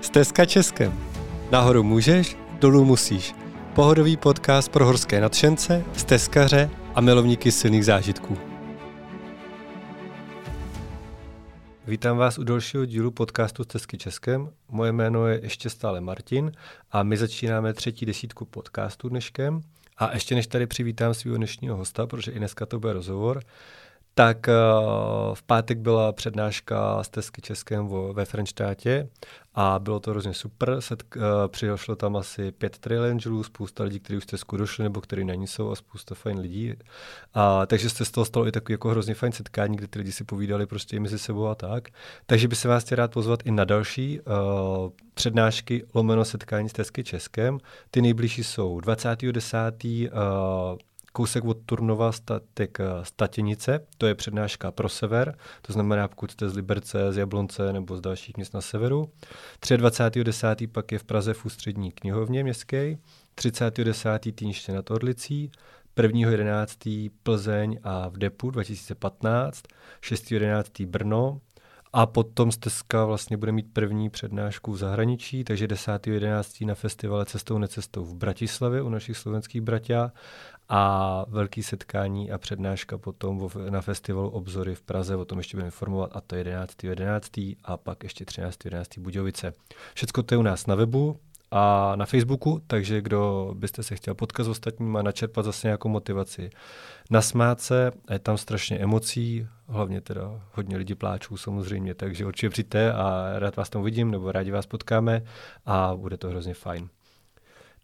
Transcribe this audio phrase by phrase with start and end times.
[0.00, 1.00] Stezka Českem.
[1.50, 3.34] Nahoru můžeš, dolů musíš.
[3.74, 8.38] Pohodový podcast pro horské nadšence, stezkaře a milovníky silných zážitků.
[11.86, 14.50] Vítám vás u dalšího dílu podcastu Stezky Českem.
[14.68, 16.52] Moje jméno je ještě stále Martin
[16.92, 19.60] a my začínáme třetí desítku podcastu dneškem.
[19.98, 23.42] A ještě než tady přivítám svého dnešního hosta, protože i dneska to bude rozhovor,
[24.14, 29.08] tak uh, v pátek byla přednáška z Tesky Českém ve Frenštátě
[29.54, 30.70] a bylo to hrozně super.
[30.70, 35.00] Uh, přišlo tam asi pět trail angelů, spousta lidí, kteří už z Tesku došli nebo
[35.00, 36.74] kteří na ní jsou a spousta fajn lidí.
[37.34, 40.12] A, takže se z toho stalo i takový jako hrozně fajn setkání, kde ty lidi
[40.12, 41.88] si povídali prostě i mezi sebou a tak.
[42.26, 44.26] Takže by se vás chtěl rád pozvat i na další uh,
[45.14, 47.58] přednášky lomeno setkání s Tesky Českém.
[47.90, 50.10] Ty nejbližší jsou 20.10.
[50.72, 50.78] Uh,
[51.12, 56.54] kousek od Turnova statek Statěnice, to je přednáška pro sever, to znamená, pokud jste z
[56.54, 59.10] Liberce, z Jablonce nebo z dalších měst na severu.
[59.62, 60.68] 23.10.
[60.68, 62.96] pak je v Praze v ústřední knihovně městské,
[63.36, 64.34] 30.10.
[64.34, 65.50] Týniště nad Orlicí,
[65.96, 67.10] 1.11.
[67.22, 69.62] Plzeň a v Depu 2015,
[70.02, 70.86] 6.11.
[70.86, 71.40] Brno,
[71.92, 76.66] a potom Stezka vlastně bude mít první přednášku v zahraničí, takže 10.11.
[76.66, 80.12] na festivale Cestou necestou v Bratislavě u našich slovenských bratia
[80.68, 85.68] a velký setkání a přednáška potom na festivalu Obzory v Praze, o tom ještě budeme
[85.68, 86.84] informovat, a to 11.
[86.84, 87.30] 11.
[87.64, 88.64] a pak ještě 13.
[88.64, 88.98] 11.
[88.98, 89.54] Budějovice.
[89.94, 91.16] Všecko to je u nás na webu,
[91.50, 95.88] a na Facebooku, takže kdo byste se chtěl potkat s ostatními a načerpat zase nějakou
[95.88, 96.50] motivaci.
[97.10, 102.92] Nasmát se, je tam strašně emocí, hlavně teda hodně lidí pláčů samozřejmě, takže určitě přijďte
[102.92, 105.22] a rád vás tam uvidím, nebo rádi vás potkáme
[105.66, 106.88] a bude to hrozně fajn.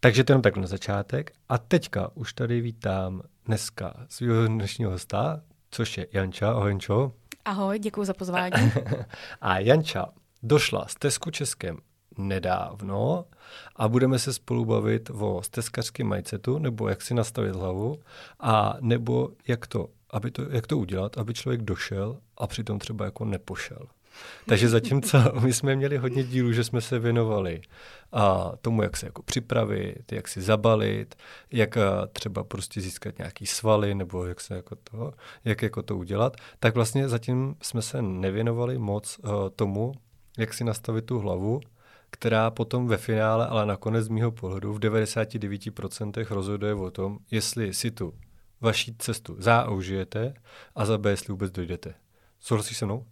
[0.01, 1.33] Takže to jenom takhle na začátek.
[1.49, 6.51] A teďka už tady vítám dneska svého dnešního hosta, což je Janča.
[6.51, 7.13] Ahoj, Jančo.
[7.45, 8.73] Ahoj, děkuji za pozvání.
[9.41, 10.07] a Janča
[10.43, 11.79] došla z Tesku Českém
[12.19, 13.25] nedávno
[13.77, 18.01] a budeme se spolu bavit o steskařském mindsetu, nebo jak si nastavit hlavu,
[18.41, 23.05] a nebo jak to, aby to, jak to udělat, aby člověk došel a přitom třeba
[23.05, 23.87] jako nepošel.
[24.47, 27.61] Takže zatímco my jsme měli hodně dílů, že jsme se věnovali
[28.13, 31.15] a tomu, jak se jako připravit, jak si zabalit,
[31.53, 31.79] jak
[32.13, 35.13] třeba prostě získat nějaký svaly, nebo jak se jako to,
[35.45, 39.93] jak jako to udělat, tak vlastně zatím jsme se nevěnovali moc uh, tomu,
[40.39, 41.61] jak si nastavit tu hlavu
[42.11, 47.75] která potom ve finále, ale nakonec z mýho pohledu v 99% rozhoduje o tom, jestli
[47.75, 48.13] si tu
[48.61, 50.35] vaší cestu za A užijete
[50.75, 51.95] a za B, jestli vůbec dojdete.
[52.41, 53.07] Souhlasíš se mnou?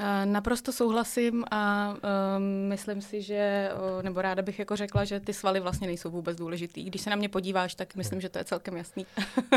[0.00, 1.94] Eh, naprosto souhlasím a
[2.36, 3.70] um, myslím si, že,
[4.02, 6.84] nebo ráda bych jako řekla, že ty svaly vlastně nejsou vůbec důležitý.
[6.84, 9.06] Když se na mě podíváš, tak myslím, že to je celkem jasný.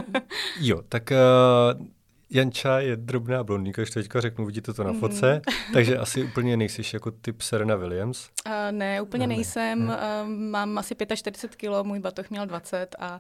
[0.62, 1.88] jo, tak uh,
[2.31, 5.74] Janča je drobná blondýnka, když teďka řeknu, vidíte to na fotce, mm.
[5.74, 8.30] takže asi úplně nejsi jako typ Serena Williams.
[8.46, 9.88] Uh, ne, úplně ne, nejsem.
[9.88, 9.96] Ne.
[9.96, 13.20] Uh, mám asi 45 kg, můj batoh měl 20 a...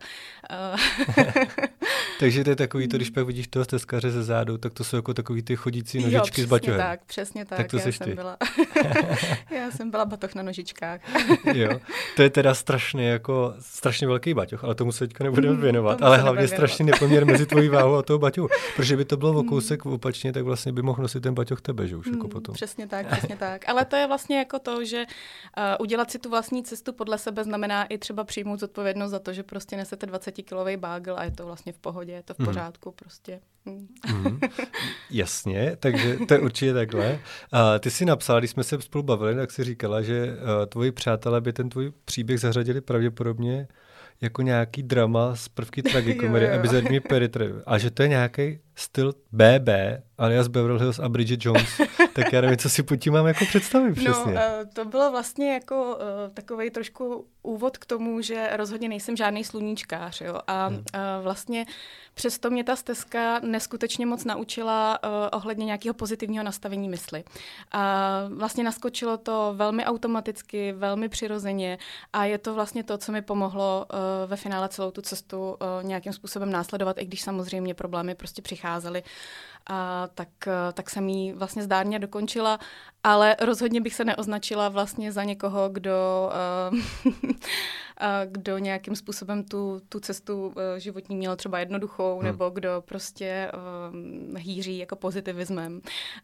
[0.51, 0.79] Uh...
[2.19, 4.95] takže to je takový to, když pak vidíš toho stezkaře ze zádu, tak to jsou
[4.95, 6.79] jako takový ty chodící nožičky jo, s baťohem.
[6.79, 7.57] tak, přesně tak.
[7.57, 8.15] Tak to já jsem ty.
[8.15, 8.37] Byla...
[9.51, 11.01] já jsem byla batoh na nožičkách.
[11.53, 11.79] jo,
[12.15, 16.01] to je teda strašně jako, strašně velký baťoch, ale tomu se teďka nebudeme mm, věnovat,
[16.01, 19.39] ale hlavně strašně nepoměr mezi tvojí váhou a toho baťohu, protože kdyby to bylo o
[19.39, 19.49] hmm.
[19.49, 22.55] kousek opačně, tak vlastně by mohl nosit ten baťoch tebe, že už jako hmm, potom.
[22.55, 23.69] Přesně tak, přesně tak.
[23.69, 25.05] Ale to je vlastně jako to, že
[25.57, 29.33] uh, udělat si tu vlastní cestu podle sebe znamená i třeba přijmout zodpovědnost za to,
[29.33, 32.45] že prostě nesete 20-kilový bágl a je to vlastně v pohodě, je to v hmm.
[32.45, 32.93] pořádku mm.
[32.95, 33.39] prostě.
[33.65, 33.87] Mm.
[35.09, 37.19] Jasně, takže to je určitě takhle.
[37.53, 40.91] Uh, ty si napsala, když jsme se spolu bavili, tak si říkala, že uh, tvoji
[40.91, 43.67] přátelé by ten tvůj příběh zařadili pravděpodobně
[44.21, 47.49] jako nějaký drama z prvky tragikomedy, aby zadní peritry.
[47.65, 49.69] A že to je nějaký styl BB,
[50.17, 51.81] alias Beverly Hills a Bridget Jones,
[52.13, 54.33] tak já nevím, co si pod tím mám jako představit no, přesně.
[54.33, 54.41] No,
[54.73, 60.21] to bylo vlastně jako uh, takový trošku úvod k tomu, že rozhodně nejsem žádný sluníčkář,
[60.21, 60.39] jo.
[60.47, 60.77] A hmm.
[60.77, 60.83] uh,
[61.23, 61.65] vlastně
[62.13, 64.99] přesto mě ta stezka neskutečně moc naučila
[65.33, 67.23] ohledně nějakého pozitivního nastavení mysli.
[67.71, 71.77] A vlastně naskočilo to velmi automaticky, velmi přirozeně
[72.13, 73.85] a je to vlastně to, co mi pomohlo
[74.25, 79.03] ve finále celou tu cestu nějakým způsobem následovat, i když samozřejmě problémy prostě přicházely
[79.69, 80.29] a tak,
[80.73, 82.59] tak jsem ji vlastně zdárně dokončila,
[83.03, 86.29] ale rozhodně bych se neoznačila vlastně za někoho, kdo
[86.71, 87.13] uh,
[88.25, 92.25] kdo nějakým způsobem tu, tu cestu uh, životní měl třeba jednoduchou, hmm.
[92.25, 93.51] nebo kdo prostě
[94.31, 95.81] uh, hýří jako pozitivismem.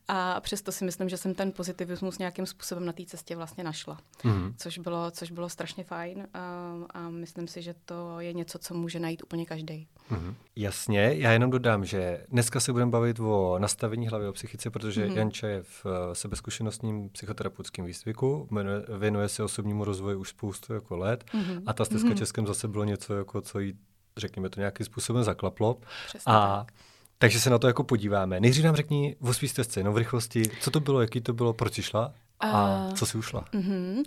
[0.08, 3.98] A přesto si myslím, že jsem ten pozitivismus nějakým způsobem na té cestě vlastně našla,
[4.24, 4.54] hmm.
[4.58, 8.74] což, bylo, což bylo strašně fajn a, a myslím si, že to je něco, co
[8.74, 9.88] může najít úplně každý.
[10.10, 10.36] Hmm.
[10.56, 15.06] Jasně, já jenom dodám, že dneska se budeme bavit o nastavení hlavy o psychice, protože
[15.06, 15.18] hmm.
[15.18, 18.50] Janča je v eh, sebezkušenostním psychoterapeutickém výcviku,
[18.98, 21.64] věnuje se osobnímu rozvoji už spoustu jako let hmm.
[21.68, 22.18] A ta stezka hmm.
[22.18, 23.74] Českém zase bylo něco, jako, co jí,
[24.18, 25.78] řekněme to nějakým způsobem zaklaplo.
[26.08, 26.74] Přesně a tak.
[27.18, 28.40] Takže se na to jako podíváme.
[28.40, 31.54] Nejdřív nám řekni o svý stezce, jenom v rychlosti, co to bylo, jaký to bylo,
[31.54, 33.46] proč šla a uh, co si ušla?
[33.54, 34.04] Uh-huh.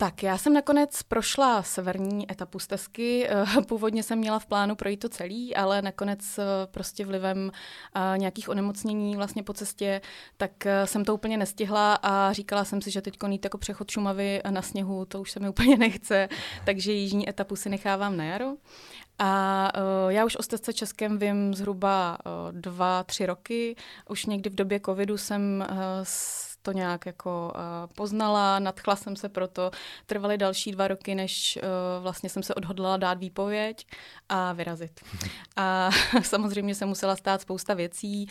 [0.00, 3.28] Tak já jsem nakonec prošla severní etapu stezky.
[3.28, 7.50] Eh, původně jsem měla v plánu projít to celý, ale nakonec eh, prostě vlivem
[7.94, 10.00] eh, nějakých onemocnění vlastně po cestě,
[10.36, 10.50] tak
[10.84, 14.62] jsem to úplně nestihla a říkala jsem si, že teď konít jako přechod Šumavy na
[14.62, 16.28] sněhu, to už se mi úplně nechce,
[16.64, 18.54] takže jižní etapu si nechávám na jaro.
[19.22, 23.76] A uh, já už o stezce českém vím zhruba uh, dva, tři roky.
[24.08, 25.76] Už někdy v době covidu jsem uh,
[26.62, 29.70] to nějak jako uh, poznala, nadchla jsem se proto.
[30.06, 33.86] Trvaly další dva roky, než uh, vlastně jsem se odhodlala dát výpověď
[34.28, 35.00] a vyrazit.
[35.56, 35.90] A
[36.22, 38.28] samozřejmě se musela stát spousta věcí.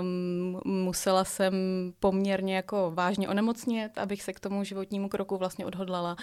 [0.00, 1.54] Um, musela jsem
[2.00, 6.16] poměrně jako vážně onemocnět, abych se k tomu životnímu kroku vlastně odhodlala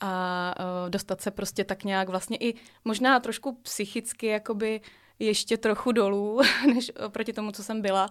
[0.00, 4.80] a uh, dostat se prostě tak nějak vlastně i možná trošku psychicky jakoby
[5.20, 6.40] ještě trochu dolů,
[6.74, 8.08] než oproti tomu, co jsem byla,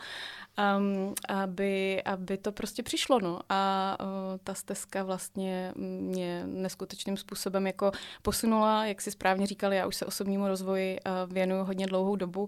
[0.77, 3.19] um, aby, aby to prostě přišlo.
[3.19, 3.39] No.
[3.49, 7.91] A uh, ta stezka vlastně mě neskutečným způsobem jako
[8.21, 12.47] posunula, jak si správně říkali, já už se osobnímu rozvoji uh, věnuju hodně dlouhou dobu,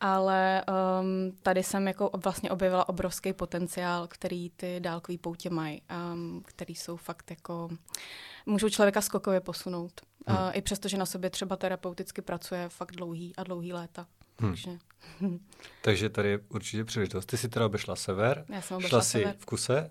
[0.00, 0.64] ale
[1.00, 6.74] um, tady jsem jako vlastně objevila obrovský potenciál, který ty dálkové poutě mají, um, který
[6.74, 7.68] jsou fakt jako
[8.46, 10.00] můžou člověka skokově posunout.
[10.26, 10.38] Hmm.
[10.38, 14.06] Uh, I přesto, že na sobě třeba terapeuticky pracuje fakt dlouhý a dlouhý léta.
[14.40, 14.50] Hmm.
[14.50, 14.70] Takže...
[15.82, 17.26] Takže tady je určitě příležitost.
[17.26, 19.90] Ty jsi teda obešla sever, Já jsem šla si v kuse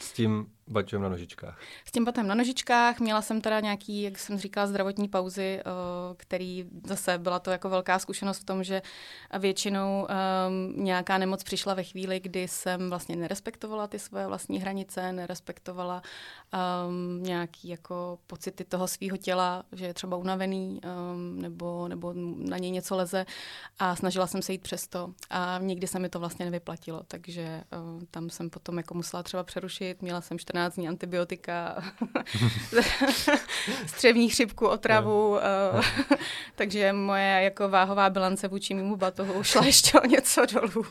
[0.00, 1.58] s tím baťem na nožičkách.
[1.84, 3.00] S tím batem na nožičkách.
[3.00, 5.64] Měla jsem teda nějaký, jak jsem říkala, zdravotní pauzy, eh,
[6.16, 8.82] který zase byla to jako velká zkušenost v tom, že
[9.38, 15.12] většinou um, nějaká nemoc přišla ve chvíli, kdy jsem vlastně nerespektovala ty své vlastní hranice,
[15.12, 16.02] nerespektovala
[16.86, 22.58] um, nějaký jako pocity toho svého těla, že je třeba unavený um, nebo, nebo na
[22.58, 23.26] něj něco leze
[23.78, 27.64] a snažila jsem se jít přes to a nikdy se mi to vlastně nevyplatilo, takže
[27.96, 31.84] uh, tam jsem potom jako musela třeba přerušit, měla jsem 14 dní antibiotika,
[33.86, 35.78] střevní chřipku, otravu, no.
[35.78, 35.84] uh,
[36.54, 40.84] takže moje jako váhová bilance vůči mému batohu šla ještě o něco dolů.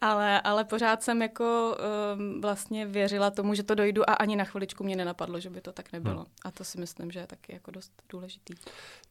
[0.00, 1.76] ale, ale pořád jsem jako
[2.16, 5.60] um, vlastně věřila tomu, že to dojdu a ani na chviličku mě nenapadlo, že by
[5.60, 6.16] to tak nebylo.
[6.16, 6.26] Hmm.
[6.44, 8.54] A to si myslím, že je taky jako dost důležitý.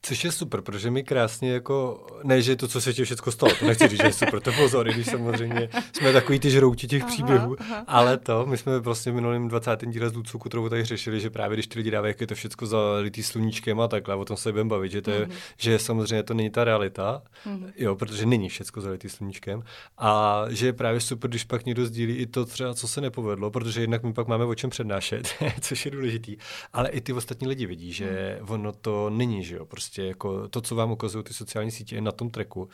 [0.02, 3.56] Což je super, protože mi krásně jako, ne, že to, co se ti všechno stalo,
[3.60, 7.04] to nechci říct, že je super, to pozor, když samozřejmě jsme takový ty žrouti těch
[7.04, 7.84] aha, příběhů, aha.
[7.88, 9.86] ale to, my jsme vlastně v minulém 20.
[9.86, 12.36] díle z Lucu Kutrovou tady řešili, že právě když ty lidi dávají, jak je to
[12.36, 15.33] všechno zalitý sluníčkem a takhle, o tom se budeme bavit, že, to je, mm-hmm.
[15.57, 17.71] že samozřejmě to není ta realita, mm-hmm.
[17.77, 19.63] jo, protože není všechno zalitý sluníčkem
[19.98, 23.51] a že je právě super, když pak někdo sdílí i to třeba, co se nepovedlo,
[23.51, 25.27] protože jednak my pak máme o čem přednášet,
[25.62, 26.38] což je důležitý,
[26.74, 28.50] ale i ty ostatní lidi vidí, že mm.
[28.50, 32.01] ono to není, že jo, prostě jako to, co vám ukazují ty sociální sítě je
[32.01, 32.69] na tom treku,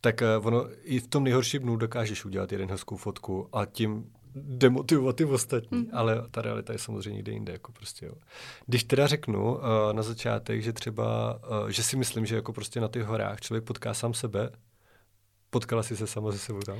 [0.00, 4.10] tak eh, ono i v tom nejhorším dnu dokážeš udělat jeden hezkou fotku a tím
[4.34, 5.90] demotivovat ty ostatní, mm.
[5.92, 7.52] ale ta realita je samozřejmě někde jinde.
[7.52, 8.14] Jako prostě, jo.
[8.66, 9.60] Když teda řeknu uh,
[9.92, 13.64] na začátek, že třeba, uh, že si myslím, že jako prostě na těch horách člověk
[13.64, 14.50] potká sám sebe,
[15.50, 16.78] potkala jsi se sama ze sebou tam?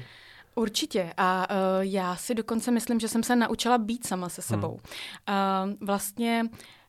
[0.55, 1.13] Určitě.
[1.17, 4.81] A uh, já si dokonce myslím, že jsem se naučila být sama se sebou.
[5.29, 5.71] Hmm.
[5.71, 6.45] Uh, vlastně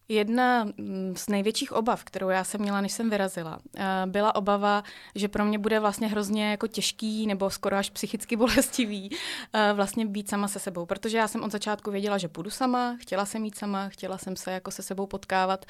[0.09, 4.83] Jedna mm, z největších obav, kterou já jsem měla, než jsem vyrazila, eh, byla obava,
[5.15, 9.09] že pro mě bude vlastně hrozně jako těžký nebo skoro až psychicky bolestivý
[9.53, 12.97] eh, vlastně být sama se sebou, protože já jsem od začátku věděla, že půjdu sama,
[13.01, 15.65] chtěla jsem jít sama, chtěla jsem se jako se sebou potkávat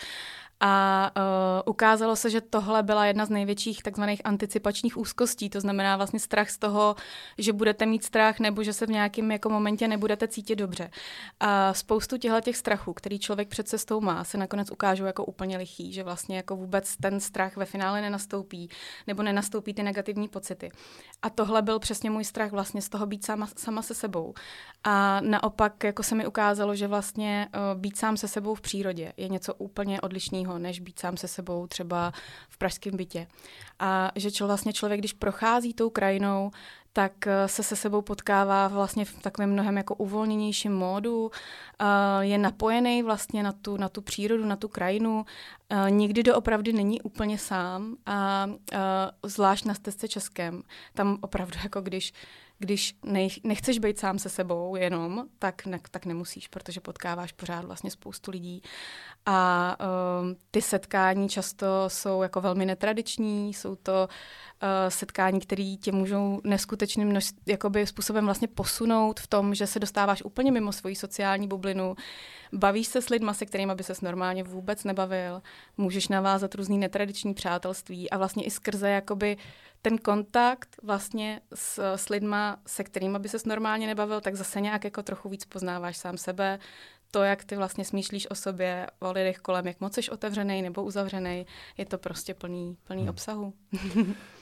[0.60, 1.22] a uh,
[1.66, 6.50] ukázalo se, že tohle byla jedna z největších takzvaných anticipačních úzkostí, to znamená vlastně strach
[6.50, 6.96] z toho,
[7.38, 10.90] že budete mít strach nebo že se v nějakém jako momentě nebudete cítit dobře.
[11.40, 15.58] A spoustu těchto těch strachů, který člověk před cestou má, se nakonec ukážou jako úplně
[15.58, 18.70] lichý, že vlastně jako vůbec ten strach ve finále nenastoupí
[19.08, 20.72] nebo nenastoupí ty negativní pocity.
[21.22, 24.34] A tohle byl přesně můj strach vlastně z toho být sama, sama se sebou.
[24.84, 29.14] A naopak jako se mi ukázalo, že vlastně uh, být sám se sebou v přírodě
[29.18, 32.14] je něco úplně odlišného, než být sám se sebou třeba
[32.50, 33.28] v pražském bytě.
[33.80, 36.52] A že čo, vlastně člověk, když prochází tou krajinou,
[36.94, 41.32] tak eh, se se sebou potkává vlastně v takovém mnohem jako uvolněnějším módu,
[42.20, 45.26] je napojený vlastně na tu, na tu přírodu, na tu krajinu,
[45.90, 48.48] nikdy doopravdy není úplně sám a
[49.24, 50.64] zvlášť na stezce českém.
[50.94, 52.14] Tam opravdu jako když
[52.60, 52.96] když
[53.44, 58.32] nechceš být sám se sebou jenom, tak, ne, tak nemusíš, protože potkáváš pořád vlastně spoustu
[58.32, 58.62] lidí.
[59.26, 64.08] A uh, ty setkání často jsou jako velmi netradiční, jsou to
[64.90, 70.24] setkání, které tě můžou neskutečným množ, jakoby způsobem vlastně posunout v tom, že se dostáváš
[70.24, 71.96] úplně mimo svoji sociální bublinu,
[72.54, 75.42] bavíš se s lidma, se kterými by ses normálně vůbec nebavil,
[75.78, 79.38] můžeš navázat různý netradiční přátelství a vlastně i skrze jakoby
[79.82, 84.84] ten kontakt vlastně s, s lidma, se kterými by ses normálně nebavil, tak zase nějak
[84.84, 86.60] jako trochu víc poznáváš sám sebe,
[87.12, 90.84] to, jak ty vlastně smýšlíš o sobě, o lidech kolem, jak moc jsi otevřený nebo
[90.84, 91.46] uzavřený,
[91.78, 93.10] je to prostě plný, plný hmm.
[93.10, 93.54] obsahu.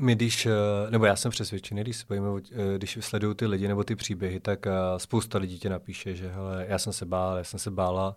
[0.00, 0.50] My když, eh,
[0.90, 4.66] nebo já jsem přesvědčený, když se eh, když sledují ty lidi nebo ty příběhy, tak
[4.66, 8.16] eh, spousta lidí tě napíše, že hele, já jsem se bál, já jsem se bála,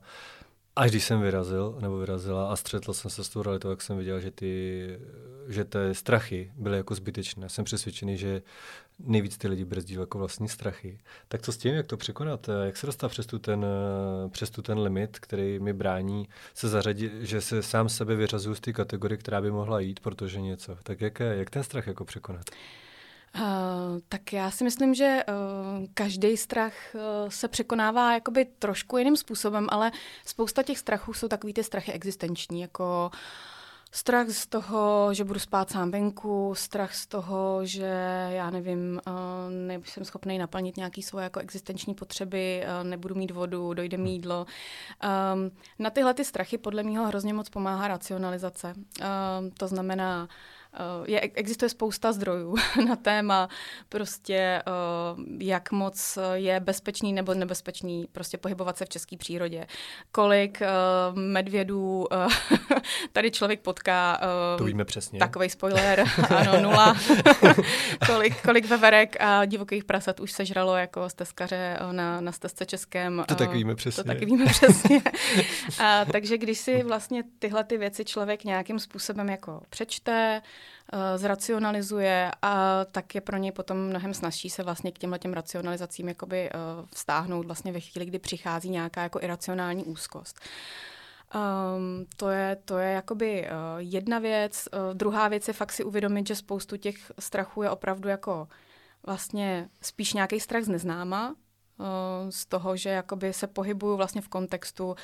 [0.75, 3.97] Až když jsem vyrazil, nebo vyrazila a střetl jsem se s tou realitou, jak jsem
[3.97, 4.99] viděl, že ty,
[5.47, 7.49] že ty strachy byly jako zbytečné.
[7.49, 8.41] Jsem přesvědčený, že
[8.99, 10.99] nejvíc ty lidi brzdí jako vlastní strachy.
[11.27, 12.49] Tak co s tím, jak to překonat?
[12.63, 13.65] Jak se dostat přes tu ten,
[14.29, 18.59] přes tu ten limit, který mi brání se zařadit, že se sám sebe vyřazuju z
[18.59, 20.77] té kategorie, která by mohla jít, protože něco.
[20.83, 22.45] Tak jak, jak ten strach jako překonat?
[23.35, 23.41] Uh,
[24.09, 29.67] tak já si myslím, že uh, každý strach uh, se překonává jakoby trošku jiným způsobem,
[29.69, 29.91] ale
[30.25, 33.11] spousta těch strachů jsou takový ty strachy existenční, jako
[33.91, 39.01] strach z toho, že budu spát sám venku, strach z toho, že já nevím,
[39.49, 44.45] nejsem schopný naplnit nějaké svoje jako existenční potřeby, nebudu mít vodu, dojde mi jídlo.
[45.33, 48.73] Um, na tyhle ty strachy podle mého hrozně moc pomáhá racionalizace.
[48.75, 50.27] Um, to znamená,
[51.05, 52.55] je, existuje spousta zdrojů
[52.87, 53.49] na téma
[53.89, 54.61] prostě, eh,
[55.39, 59.67] jak moc je bezpečný nebo nebezpečný prostě pohybovat se v české přírodě.
[60.11, 60.67] Kolik eh,
[61.13, 62.27] medvědů eh,
[63.11, 64.21] tady člověk potká.
[64.57, 65.19] To víme přesně.
[65.19, 66.97] Takový spoiler, ano, nula.
[68.05, 73.23] kolik, kolik veverek a divokých prasat už sežralo jako stezkaře na, na stezce českém.
[73.27, 74.03] To taky víme přesně.
[74.03, 75.01] To taky víme přesně.
[75.83, 80.41] a, takže když si vlastně tyhle ty věci člověk nějakým způsobem jako přečte, Eh,
[81.15, 86.07] zracionalizuje a tak je pro něj potom mnohem snažší se vlastně k těmhle těm racionalizacím
[86.07, 90.39] jakoby uh, vztáhnout vlastně ve chvíli, kdy přichází nějaká jako iracionální úzkost.
[91.35, 94.69] Um, to je, to je jakoby uh, jedna věc.
[94.73, 98.47] Uh, druhá věc je fakt si uvědomit, že spoustu těch strachů je opravdu jako
[99.05, 101.85] vlastně spíš nějaký strach z neznáma, uh,
[102.29, 104.95] z toho, že jakoby se pohybuju vlastně v kontextu,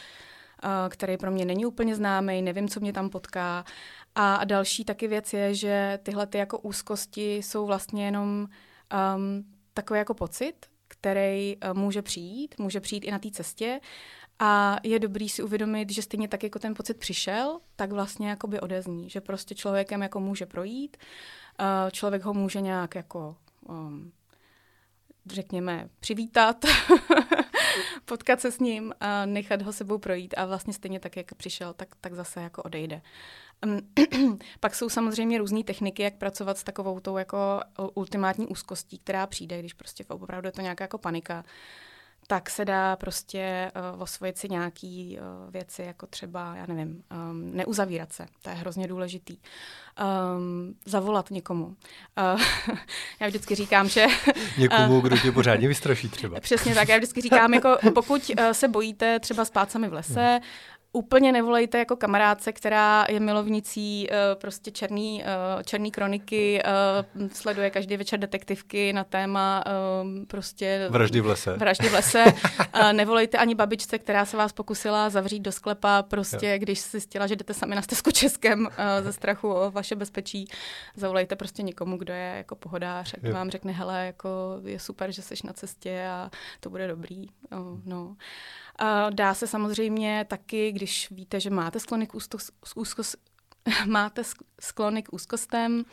[0.89, 3.65] který pro mě není úplně známý, nevím, co mě tam potká.
[4.15, 8.47] A další taky věc je, že tyhle ty jako úzkosti jsou vlastně jenom
[9.15, 10.53] um, takový jako pocit,
[10.87, 13.79] který uh, může přijít, může přijít i na té cestě.
[14.39, 18.59] A je dobrý si uvědomit, že stejně tak, jako ten pocit přišel, tak vlastně jakoby
[18.59, 20.97] odezní, že prostě člověkem jako může projít,
[21.59, 23.37] uh, člověk ho může nějak jako
[23.69, 24.11] um,
[25.31, 26.65] řekněme, přivítat,
[28.05, 31.73] potkat se s ním a nechat ho sebou projít a vlastně stejně tak, jak přišel,
[31.73, 33.01] tak, tak zase jako odejde.
[34.59, 37.61] Pak jsou samozřejmě různé techniky, jak pracovat s takovou tou jako
[37.93, 41.45] ultimátní úzkostí, která přijde, když prostě opravdu je to nějaká jako panika
[42.27, 47.55] tak se dá prostě uh, osvojit si nějaký uh, věci, jako třeba, já nevím, um,
[47.55, 48.25] neuzavírat se.
[48.41, 49.37] To je hrozně důležitý.
[50.37, 51.65] Um, zavolat někomu.
[51.65, 52.41] Uh,
[53.19, 54.05] já vždycky říkám, že...
[54.57, 56.39] Někomu, kdo tě pořádně vystraší třeba.
[56.41, 56.89] Přesně tak.
[56.89, 60.39] Já vždycky říkám, jako pokud uh, se bojíte třeba spát sami v lese,
[60.97, 66.63] úplně nevolejte jako kamarádce, která je milovnicí uh, prostě černý, uh, černý kroniky,
[67.15, 70.87] uh, sleduje každý večer detektivky na téma uh, prostě...
[70.89, 71.53] Vraždy v lese.
[71.53, 72.23] Vraždy v lese.
[72.25, 76.57] uh, nevolejte ani babičce, která se vás pokusila zavřít do sklepa, prostě jo.
[76.57, 78.71] když si zjistila, že jdete sami na stezku Českem uh,
[79.03, 80.47] ze strachu o vaše bezpečí.
[80.95, 84.29] Zavolejte prostě někomu, kdo je jako pohodář, jak vám řekne, hele, jako
[84.65, 87.25] je super, že jsi na cestě a to bude dobrý.
[87.51, 88.15] Uh, no.
[89.09, 92.13] Dá se samozřejmě taky, když víte, že máte sklony k,
[93.85, 94.21] máte
[94.59, 95.85] sklony k úzkostem,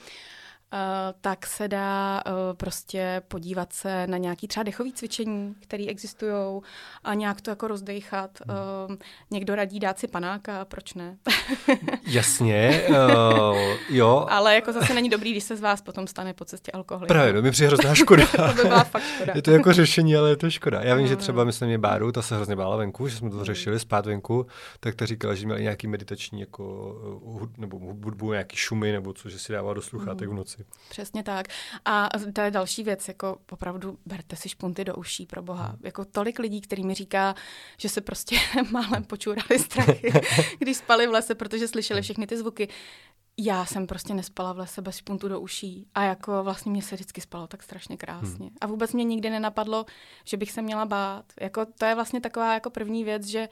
[1.20, 6.60] tak se dá uh, prostě podívat se na nějaký třeba dechový cvičení, které existují
[7.04, 8.30] a nějak to jako rozdejchat.
[8.88, 8.96] Uh,
[9.30, 11.16] někdo radí dát si panáka, proč ne?
[12.06, 13.56] Jasně, uh,
[13.90, 14.26] jo.
[14.28, 17.06] Ale jako zase není dobrý, když se z vás potom stane po cestě alkohol.
[17.06, 18.26] Právě, no mi přijde hrozná škoda.
[18.36, 19.32] to by byla fakt škoda.
[19.36, 20.80] je to jako řešení, ale je to škoda.
[20.82, 23.44] Já vím, že třeba myslím je Báru, ta se hrozně bála venku, že jsme to
[23.44, 24.46] řešili spát venku,
[24.80, 26.94] tak ta říkala, že měla nějaký meditační jako,
[27.58, 30.88] nebo hudbu, nějaký šumy, nebo co, že si dává do sluchátek v noci moci.
[30.88, 31.46] Přesně tak.
[31.84, 35.66] A to je další věc, jako opravdu berte si špunty do uší, pro boha.
[35.66, 35.78] Hmm.
[35.82, 37.34] Jako tolik lidí, který mi říká,
[37.78, 38.36] že se prostě
[38.70, 40.12] málem počurali strachy,
[40.58, 42.68] když spali v lese, protože slyšeli všechny ty zvuky
[43.38, 46.94] já jsem prostě nespala v lese bez špuntu do uší a jako vlastně mě se
[46.94, 48.46] vždycky spalo tak strašně krásně.
[48.46, 48.56] Hmm.
[48.60, 49.86] A vůbec mě nikdy nenapadlo,
[50.24, 51.24] že bych se měla bát.
[51.40, 53.48] Jako to je vlastně taková jako první věc, že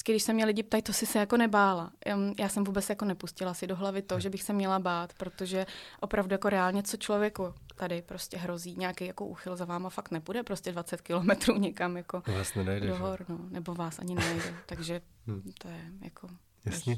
[0.00, 1.92] vždycky, když se mě lidi ptají, to si se jako nebála.
[2.38, 5.66] Já jsem vůbec jako nepustila si do hlavy to, že bych se měla bát, protože
[6.00, 10.42] opravdu jako reálně, co člověku tady prostě hrozí, nějaký jako úchyl za váma fakt nebude,
[10.42, 14.54] prostě 20 kilometrů někam jako vás nenajde, do hor, no, nebo vás ani nejde.
[14.66, 15.52] Takže hmm.
[15.58, 16.28] to je jako
[16.64, 16.96] Jasně.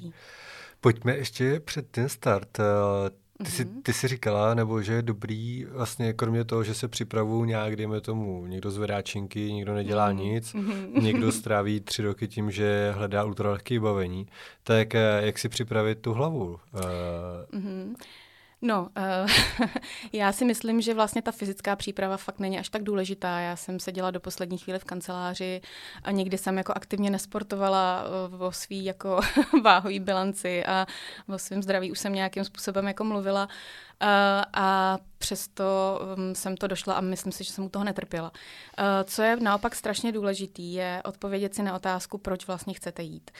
[0.80, 2.58] Pojďme ještě před ten start.
[3.44, 3.82] Ty jsi, mhm.
[3.82, 8.00] ty jsi říkala, nebo že je dobrý, vlastně kromě toho, že se připravují nějak, dejme
[8.00, 10.18] tomu, někdo zvedá činky, někdo nedělá mm.
[10.18, 10.92] nic, mm.
[11.02, 14.26] někdo stráví tři roky tím, že hledá ultralehké bavení,
[14.62, 16.58] tak eh, jak si připravit tu hlavu?
[17.52, 17.94] Mm.
[18.64, 18.88] No,
[19.62, 19.68] uh,
[20.12, 23.38] já si myslím, že vlastně ta fyzická příprava fakt není až tak důležitá.
[23.40, 25.60] Já jsem seděla do poslední chvíle v kanceláři
[26.02, 29.20] a nikdy jsem jako aktivně nesportovala uh, o svý jako
[29.62, 30.86] váhový bilanci a
[31.28, 33.48] o svém zdraví už jsem nějakým způsobem jako mluvila.
[34.02, 34.08] Uh,
[34.52, 38.30] a přesto um, jsem to došla a myslím si, že jsem u toho netrpěla.
[38.30, 43.30] Uh, co je naopak strašně důležitý, je odpovědět si na otázku, proč vlastně chcete jít.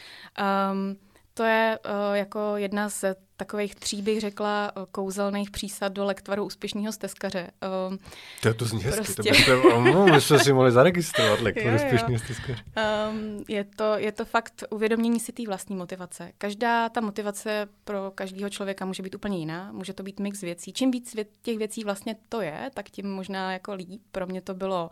[0.73, 0.97] Um,
[1.35, 3.05] to je uh, jako jedna z
[3.37, 7.51] takových tří, bych řekla, kouzelných přísad do lektvaru úspěšného steskaře.
[7.91, 7.97] Uh,
[8.43, 9.23] to, to zní hezky, prostě...
[9.23, 12.65] to byste, um, my jsme si mohli zaregistrovat lektvar úspěšného steskaře.
[13.11, 16.33] Um, je, to, je to fakt uvědomění si té vlastní motivace.
[16.39, 20.73] Každá ta motivace pro každého člověka může být úplně jiná, může to být mix věcí.
[20.73, 24.01] Čím víc těch věcí vlastně to je, tak tím možná jako líp.
[24.13, 24.91] Pro mě to bylo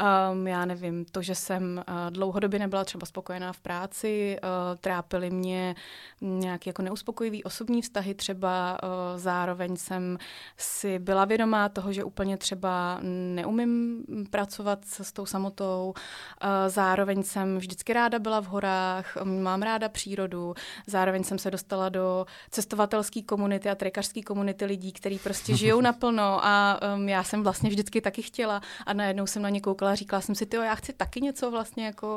[0.00, 5.30] Um, já nevím, to, že jsem uh, dlouhodobě nebyla třeba spokojená v práci, uh, trápily
[5.30, 5.74] mě
[6.20, 8.88] nějaké jako neuspokojivý osobní vztahy třeba, uh,
[9.18, 10.18] zároveň jsem
[10.56, 17.22] si byla vědomá toho, že úplně třeba neumím pracovat s, s tou samotou, uh, zároveň
[17.22, 20.54] jsem vždycky ráda byla v horách, mám ráda přírodu,
[20.86, 26.44] zároveň jsem se dostala do cestovatelské komunity a trekařské komunity lidí, kteří prostě žijou naplno
[26.44, 29.94] a um, já jsem vlastně vždycky taky chtěla a najednou jsem na ně koukala a
[29.94, 32.16] říkala jsem si, ty já chci taky něco vlastně jako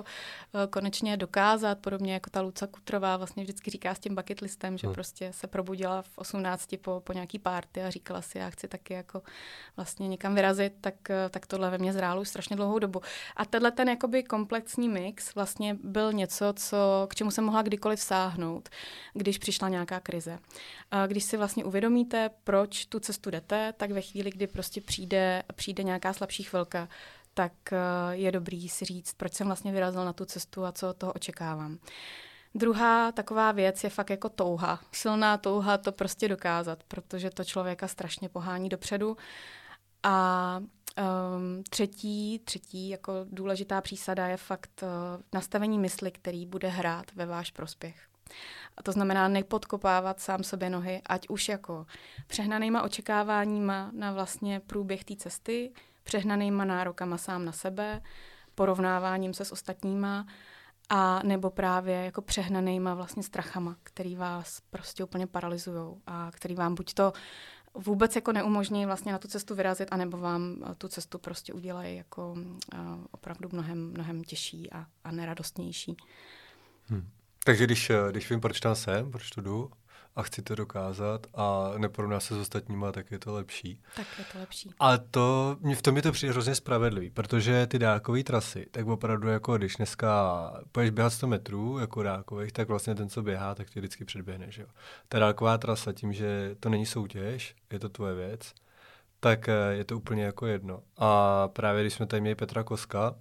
[0.53, 4.77] uh, konečně dokázat, podobně jako ta Luca Kutrová vlastně vždycky říká s tím bucket listem,
[4.77, 4.93] že hmm.
[4.93, 8.93] prostě se probudila v 18 po, po nějaký párty a říkala si, já chci taky
[8.93, 9.21] jako
[9.75, 13.01] vlastně někam vyrazit, tak, uh, tak tohle ve mně zrálo už strašně dlouhou dobu.
[13.35, 17.99] A tenhle ten jakoby komplexní mix vlastně byl něco, co, k čemu jsem mohla kdykoliv
[17.99, 18.69] sáhnout,
[19.13, 20.39] když přišla nějaká krize.
[20.91, 25.43] A když si vlastně uvědomíte, proč tu cestu jdete, tak ve chvíli, kdy prostě přijde,
[25.55, 26.88] přijde nějaká slabší chvilka,
[27.34, 27.78] tak eh,
[28.12, 31.13] je dobrý si říct, proč jsem vlastně vyrazil na tu cestu a co od toho
[31.13, 31.78] očekávám.
[32.56, 34.80] Druhá taková věc je fakt jako touha.
[34.91, 39.17] Silná touha to prostě dokázat, protože to člověka strašně pohání dopředu.
[40.04, 47.06] A um, třetí, třetí jako důležitá přísada je fakt uh, nastavení mysli, který bude hrát
[47.15, 47.96] ve váš prospěch.
[48.78, 51.86] A to znamená nepodkopávat sám sobě nohy, ať už jako
[52.28, 55.72] přehnanýma očekáváníma na vlastně průběh té cesty,
[56.03, 58.01] přehnanýma nárokama sám na sebe,
[58.55, 60.25] porovnáváním se s ostatníma,
[60.89, 66.75] a nebo právě jako přehnanýma vlastně strachama, který vás prostě úplně paralyzují a který vám
[66.75, 67.13] buď to
[67.75, 72.31] vůbec jako neumožní vlastně na tu cestu vyrazit, anebo vám tu cestu prostě udělají jako
[72.31, 72.79] uh,
[73.11, 75.97] opravdu mnohem, mnohem těžší a, a neradostnější.
[76.85, 77.09] Hmm.
[77.45, 79.71] Takže když, když vím, proč tam jsem, proč tu jdu,
[80.15, 83.82] a chci to dokázat a neporovná se s ostatníma, tak je to lepší.
[83.95, 84.69] Tak je to lepší.
[84.80, 89.28] A to, v tom je to přijde hrozně spravedlivý, protože ty dálkové trasy, tak opravdu
[89.28, 93.69] jako když dneska půjdeš běhat 100 metrů jako dálkových, tak vlastně ten, co běhá, tak
[93.69, 94.52] tě vždycky předběhne.
[94.52, 94.67] Že jo?
[95.08, 98.54] Ta dálková trasa tím, že to není soutěž, je to tvoje věc,
[99.19, 100.80] tak eh, je to úplně jako jedno.
[100.97, 103.15] A právě když jsme tady měli Petra Koska,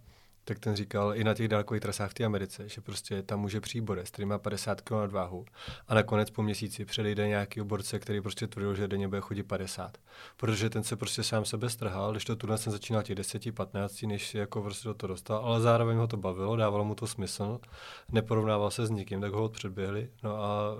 [0.45, 3.61] tak ten říkal i na těch dálkových trasách v té Americe, že prostě tam může
[3.61, 5.45] přijít borec, který má 50 kg nadváhu
[5.89, 9.99] a nakonec po měsíci předejde nějaký oborce, který prostě tvrdil, že denně bude chodit 50.
[10.37, 14.03] Protože ten se prostě sám sebe strhal, když to tu jsem začínal těch 10, 15,
[14.03, 17.61] než jako prostě do toho dostal, ale zároveň ho to bavilo, dávalo mu to smysl,
[18.09, 20.77] neporovnával se s nikým, tak ho předběhli, no a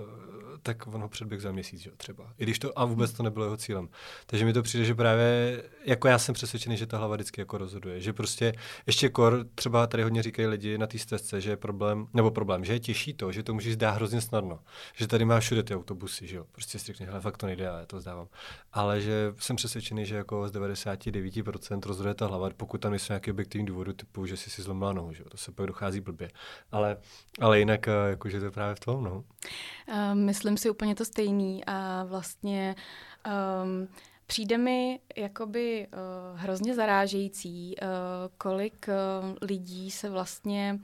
[0.63, 2.33] tak on ho předběh za měsíc, že třeba.
[2.37, 3.89] I když to, a vůbec to nebylo jeho cílem.
[4.25, 7.57] Takže mi to přijde, že právě, jako já jsem přesvědčený, že ta hlava vždycky jako
[7.57, 8.53] rozhoduje, že prostě
[8.87, 12.65] ještě kor třeba tady hodně říkají lidi na té stezce, že je problém, nebo problém,
[12.65, 14.59] že je těžší to, že to může zdá hrozně snadno.
[14.93, 16.45] Že tady máš všude ty autobusy, že jo.
[16.51, 18.27] Prostě si řekne, hele, fakt to nejde, já to zdávám.
[18.73, 23.31] Ale že jsem přesvědčený, že jako z 99% rozhoduje ta hlava, pokud tam jsou nějaké
[23.31, 25.29] objektivní důvody, typu, že jsi si zlomila nohu, že jo.
[25.29, 26.29] To se pak dochází blbě.
[26.71, 26.97] Ale,
[27.39, 29.23] ale jinak, eh, jakože to je právě v tom, no.
[29.87, 32.75] Uh, myslím si úplně to stejný a vlastně
[33.63, 33.87] um,
[34.33, 37.87] přijde mi jakoby uh, hrozně zarážející, uh,
[38.37, 40.79] kolik uh, lidí se vlastně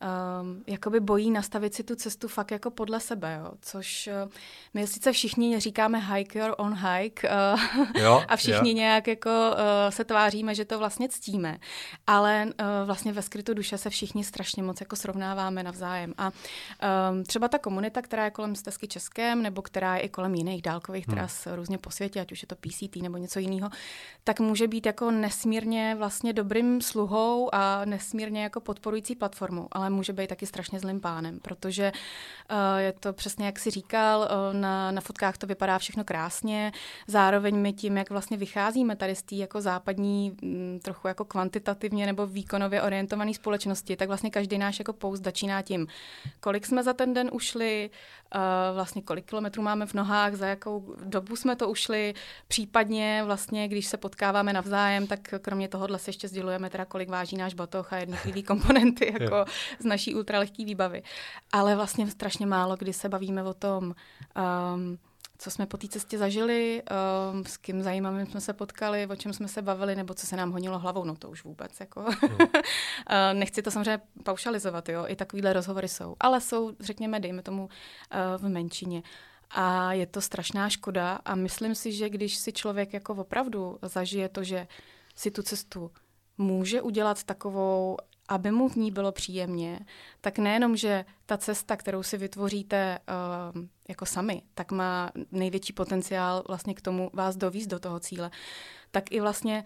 [0.00, 3.52] um, jakoby bojí nastavit si tu cestu fakt jako podle sebe, jo.
[3.60, 4.30] což uh,
[4.74, 8.76] my sice všichni říkáme hike your own hike uh, jo, a všichni jo.
[8.76, 9.56] nějak jako uh,
[9.90, 11.58] se tváříme, že to vlastně ctíme,
[12.06, 16.30] ale uh, vlastně ve skrytu duše se všichni strašně moc jako srovnáváme navzájem a
[17.10, 20.62] um, třeba ta komunita, která je kolem stezky Českém, nebo která je i kolem jiných
[20.62, 21.16] dálkových hmm.
[21.16, 23.70] tras různě po světě, ať už je to PCT nebo něco jiného,
[24.24, 30.12] tak může být jako nesmírně vlastně dobrým sluhou a nesmírně jako podporující platformou, ale může
[30.12, 31.92] být taky strašně zlým pánem, protože
[32.50, 36.72] uh, je to přesně, jak si říkal, uh, na, na fotkách to vypadá všechno krásně,
[37.06, 42.06] zároveň my tím, jak vlastně vycházíme tady z té jako západní, mm, trochu jako kvantitativně
[42.06, 45.86] nebo výkonově orientované společnosti, tak vlastně každý náš jako poust začíná tím,
[46.40, 47.90] kolik jsme za ten den ušli,
[48.34, 48.40] uh,
[48.74, 52.14] vlastně kolik kilometrů máme v nohách, za jakou dobu jsme to ušli,
[52.48, 57.36] případně vlastně, když se potkáváme navzájem, tak kromě tohohle se ještě sdělujeme teda, kolik váží
[57.36, 59.44] náš batoh a jednotlivý komponenty jako
[59.80, 61.02] z naší ultralehké výbavy.
[61.52, 63.94] Ale vlastně strašně málo, kdy se bavíme o tom,
[64.74, 64.98] um,
[65.38, 66.82] co jsme po té cestě zažili,
[67.32, 70.36] um, s kým zajímavým jsme se potkali, o čem jsme se bavili, nebo co se
[70.36, 71.80] nám honilo hlavou, no to už vůbec.
[71.80, 72.00] Jako.
[72.00, 72.38] Hmm.
[72.40, 72.58] uh,
[73.32, 77.68] nechci to samozřejmě paušalizovat, jo, i takovýhle rozhovory jsou, ale jsou, řekněme, dejme tomu, uh,
[78.36, 79.02] v menšině.
[79.50, 84.28] A je to strašná škoda a myslím si, že když si člověk jako opravdu zažije
[84.28, 84.66] to, že
[85.14, 85.90] si tu cestu
[86.38, 87.96] může udělat takovou
[88.30, 89.80] aby mu v ní bylo příjemně,
[90.20, 92.98] tak nejenom, že ta cesta, kterou si vytvoříte
[93.54, 98.30] uh, jako sami, tak má největší potenciál vlastně k tomu vás dovízt do toho cíle,
[98.90, 99.64] tak i vlastně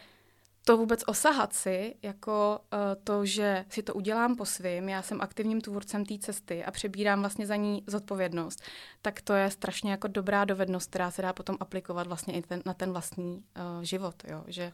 [0.67, 5.21] to vůbec osahat si, jako uh, to, že si to udělám po svým, já jsem
[5.21, 8.63] aktivním tvůrcem té cesty a přebírám vlastně za ní zodpovědnost,
[9.03, 12.63] tak to je strašně jako dobrá dovednost, která se dá potom aplikovat vlastně i ten,
[12.67, 14.73] na ten vlastní uh, život, jo, že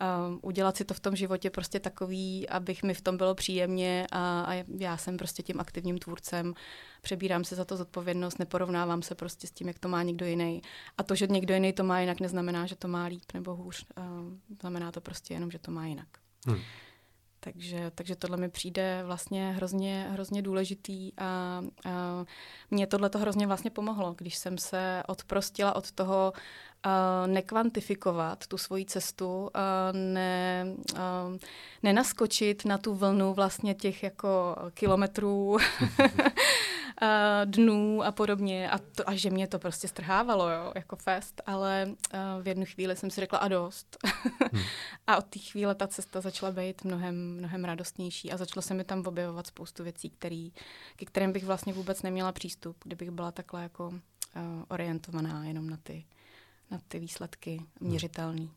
[0.00, 4.06] um, udělat si to v tom životě prostě takový, abych mi v tom bylo příjemně
[4.12, 6.54] a, a já jsem prostě tím aktivním tvůrcem,
[7.02, 10.62] přebírám se za to zodpovědnost, neporovnávám se prostě s tím, jak to má někdo jiný.
[10.98, 13.86] A to, že někdo jiný to má jinak, neznamená, že to má líp nebo hůř.
[13.98, 16.08] Um, znamená to prostě jenom, že to má jinak.
[16.46, 16.60] Hmm.
[17.40, 22.24] Takže, takže tohle mi přijde vlastně hrozně, hrozně důležitý a, a
[22.70, 26.32] mě tohle to hrozně vlastně pomohlo, když jsem se odprostila od toho
[27.26, 29.50] nekvantifikovat tu svoji cestu, uh,
[29.92, 30.98] ne, uh,
[31.82, 35.56] nenaskočit na tu vlnu vlastně těch jako kilometrů
[37.44, 41.90] dnů a podobně a, to, a že mě to prostě strhávalo, jo, jako fest, ale
[42.42, 43.96] v jednu chvíli jsem si řekla a dost.
[44.52, 44.62] hmm.
[45.06, 48.84] A od té chvíle ta cesta začala být mnohem, mnohem radostnější a začalo se mi
[48.84, 50.52] tam objevovat spoustu věcí, který,
[50.96, 55.76] ke kterým bych vlastně vůbec neměla přístup, kdybych byla takhle jako uh, orientovaná jenom na
[55.82, 56.04] ty,
[56.70, 58.40] na ty výsledky měřitelné.
[58.40, 58.50] Hmm.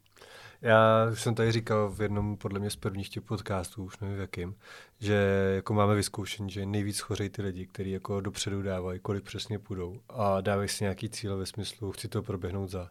[0.61, 4.17] Já už jsem tady říkal v jednom podle mě z prvních těch podcastů, už nevím
[4.17, 4.55] v jakým,
[4.99, 5.13] že
[5.55, 10.01] jako máme vyzkoušení, že nejvíc chořejí ty lidi, kteří jako dopředu dávají, kolik přesně půjdou
[10.09, 12.89] a dávají si nějaký cíl ve smyslu, chci to proběhnout za.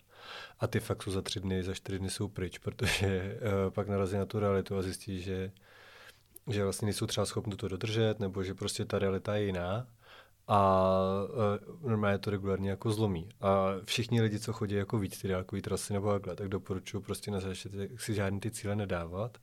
[0.61, 3.88] A ty fakt jsou za tři dny, za čtyři dny jsou pryč, protože uh, pak
[3.88, 5.52] narazí na tu realitu a zjistí, že
[6.48, 9.87] že vlastně nejsou třeba schopni to dodržet, nebo že prostě ta realita je jiná
[10.53, 10.83] a
[11.83, 13.29] uh, normálně to regulárně jako zlomí.
[13.41, 17.31] A všichni lidi, co chodí jako víc ty dálkové trasy nebo takhle, tak doporučuji prostě
[17.31, 19.39] na začátku si žádný ty cíle nedávat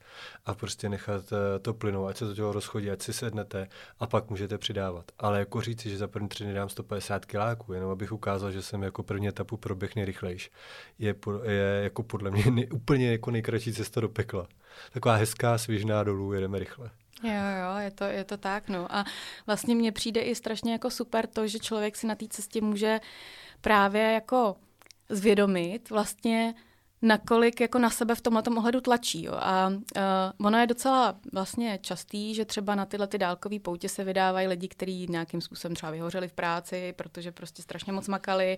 [0.46, 3.67] a prostě nechat uh, to plynout, ať se do toho rozchodí, ať si sednete
[4.00, 5.12] a pak můžete přidávat.
[5.20, 8.62] Ale jako říci, že za první tři dny dám 150 kiláků, jenom abych ukázal, že
[8.62, 10.52] jsem jako první etapu proběh nejrychlejš,
[11.00, 14.48] je, je jako podle mě nej, úplně jako nejkratší cesta do pekla.
[14.91, 16.89] Taková hezká, svěžná dolů, jedeme rychle.
[17.23, 18.95] Jo, jo, je to, je to tak, no.
[18.95, 19.06] A
[19.45, 22.99] vlastně mně přijde i strašně jako super to, že člověk si na té cestě může
[23.62, 24.56] právě jako
[25.10, 26.53] zvědomit vlastně,
[27.01, 29.23] nakolik jako na sebe v tomhle ohledu tlačí.
[29.23, 29.34] Jo.
[29.34, 34.03] A uh, ono je docela vlastně častý, že třeba na tyhle ty dálkové poutě se
[34.03, 38.58] vydávají lidi, kteří nějakým způsobem třeba vyhořeli v práci, protože prostě strašně moc makali,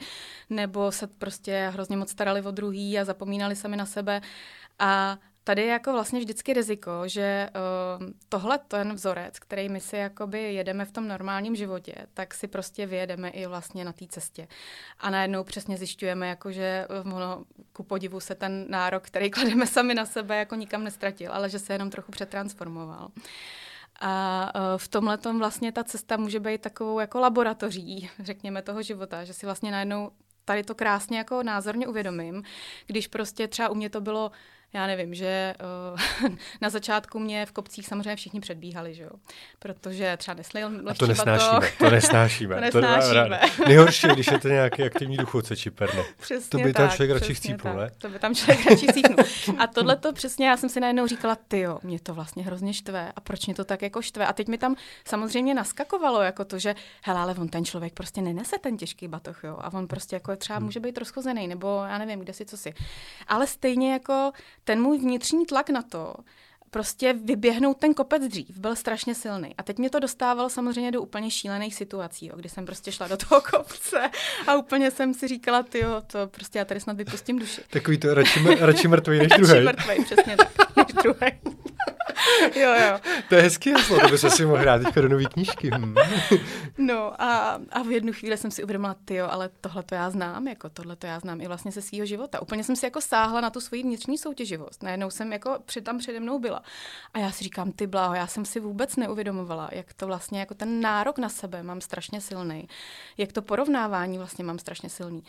[0.50, 4.22] nebo se prostě hrozně moc starali o druhý a zapomínali sami na sebe.
[4.80, 5.18] A
[5.50, 7.50] tady je jako vlastně vždycky riziko, že
[8.00, 12.48] uh, tohle ten vzorec, který my si jakoby jedeme v tom normálním životě, tak si
[12.48, 14.48] prostě vyjedeme i vlastně na té cestě.
[15.00, 19.68] A najednou přesně zjišťujeme, jako, že uh, ono, ku podivu se ten nárok, který klademe
[19.68, 23.10] sami na sebe, jako nikam nestratil, ale že se jenom trochu přetransformoval.
[24.00, 29.24] A uh, v tomhle vlastně ta cesta může být takovou jako laboratoří, řekněme, toho života,
[29.24, 30.12] že si vlastně najednou
[30.46, 32.44] tady to krásně jako názorně uvědomím,
[32.88, 34.32] když prostě třeba u mě to bylo
[34.74, 35.54] já nevím, že
[36.24, 36.30] uh,
[36.62, 39.10] na začátku mě v kopcích samozřejmě všichni předbíhali, že jo?
[39.60, 42.56] Protože třeba neslil A to nesnášíme, to nesnášíme.
[42.56, 43.40] to nesnášíme.
[43.58, 46.04] To Nejhorší, když je to nějaký aktivní duchovce či perne.
[46.18, 47.92] Přesně to by tak, tam člověk radši chcípnul, ne?
[47.98, 49.26] To by tam člověk radši chcípnul.
[49.58, 52.74] A tohle to přesně, já jsem si najednou říkala, ty jo, mě to vlastně hrozně
[52.74, 54.28] štve a proč mě to tak jako štve.
[54.28, 58.22] A teď mi tam samozřejmě naskakovalo jako to, že hele, ale on ten člověk prostě
[58.22, 59.58] nenese ten těžký batoh, jo.
[59.62, 60.66] A on prostě jako třeba hmm.
[60.66, 62.74] může být rozchozený, nebo já nevím, kde si co si.
[63.28, 64.32] Ale stejně jako
[64.70, 66.16] ten můj vnitřní tlak na to,
[66.72, 69.56] prostě vyběhnout ten kopec dřív, byl strašně silný.
[69.58, 73.08] A teď mě to dostávalo samozřejmě do úplně šílených situací, jo, kdy jsem prostě šla
[73.08, 74.10] do toho kopce
[74.48, 77.62] a úplně jsem si říkala, ty jo, to prostě já tady snad vypustím duši.
[77.70, 79.54] Takový to radši, radši mrtvý než druhý.
[79.54, 81.60] radši mrtvý, přesně tak, druhý.
[82.56, 83.00] jo, jo.
[83.30, 85.70] To je hezký heslo, to by se si mohl hrát teďka do nový knížky.
[85.78, 85.96] Hm.
[86.78, 90.10] No a, a v jednu chvíli jsem si uvědomila, ty jo, ale tohle to já
[90.10, 92.42] znám, jako tohle to já znám i vlastně ze svého života.
[92.42, 94.84] Úplně jsem si jako sáhla na tu svoji vnitřní soutěživost.
[94.84, 96.62] Najednou jsem jako před tam přede mnou byla.
[97.14, 100.54] A já si říkám, ty bláho, já jsem si vůbec neuvědomovala, jak to vlastně jako
[100.54, 102.68] ten nárok na sebe mám strašně silný,
[103.18, 105.24] jak to porovnávání vlastně mám strašně silný.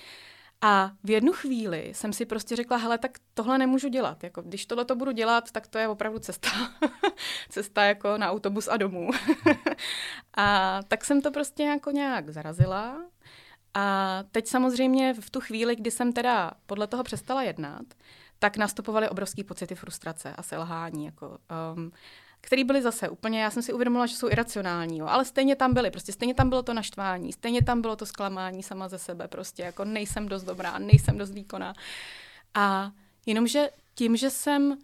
[0.62, 4.25] A v jednu chvíli jsem si prostě řekla, hele, tak tohle nemůžu dělat.
[4.25, 6.49] Jako, když tohle to budu dělat, tak to je opravdu cesta.
[7.49, 9.11] cesta jako na autobus a domů.
[10.37, 13.05] a tak jsem to prostě jako nějak zarazila.
[13.75, 17.83] A teď samozřejmě v tu chvíli, kdy jsem teda podle toho přestala jednat,
[18.38, 21.05] tak nastupovaly obrovský pocity frustrace a selhání.
[21.05, 21.38] Jako,
[21.75, 21.92] um,
[22.40, 25.74] který byly zase úplně, já jsem si uvědomila, že jsou iracionální, jo, ale stejně tam
[25.74, 29.29] byly, prostě stejně tam bylo to naštvání, stejně tam bylo to zklamání sama ze sebe,
[29.29, 31.74] prostě jako nejsem dost dobrá, nejsem dost výkonná.
[32.55, 32.90] A
[33.26, 34.79] jenomže tím, že jsem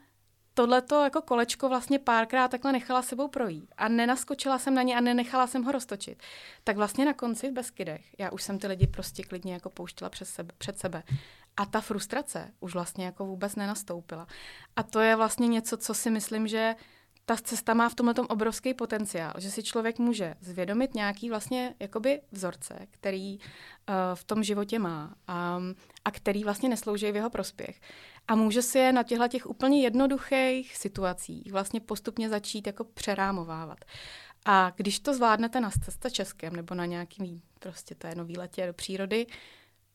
[0.54, 5.00] tohleto jako kolečko vlastně párkrát takhle nechala sebou projít a nenaskočila jsem na ně a
[5.00, 6.22] nenechala jsem ho roztočit,
[6.64, 10.10] tak vlastně na konci v Beskydech já už jsem ty lidi prostě klidně jako pouštila
[10.10, 11.02] přes sebe, před sebe.
[11.56, 14.26] A ta frustrace už vlastně jako vůbec nenastoupila.
[14.76, 16.74] A to je vlastně něco, co si myslím, že
[17.28, 22.20] ta cesta má v tomhle obrovský potenciál, že si člověk může zvědomit nějaký vlastně jakoby
[22.32, 25.60] vzorce, který uh, v tom životě má a,
[26.04, 27.80] a který vlastně neslouží v jeho prospěch.
[28.28, 33.84] A může si je na těchto těch úplně jednoduchých situacích vlastně postupně začít jako přerámovávat.
[34.44, 38.72] A když to zvládnete na cesta českém nebo na nějakým prostě to jedno výletě do
[38.72, 39.26] přírody,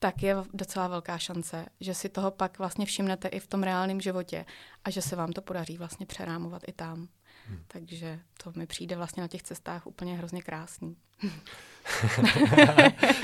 [0.04, 4.02] tak je docela velká šance, že si toho pak vlastně všimnete i v tom reálném
[4.02, 4.46] životě
[4.84, 7.08] a že se vám to podaří vlastně přerámovat i tam.
[7.48, 7.60] Hmm.
[7.68, 10.96] Takže to mi přijde vlastně na těch cestách úplně hrozně krásný.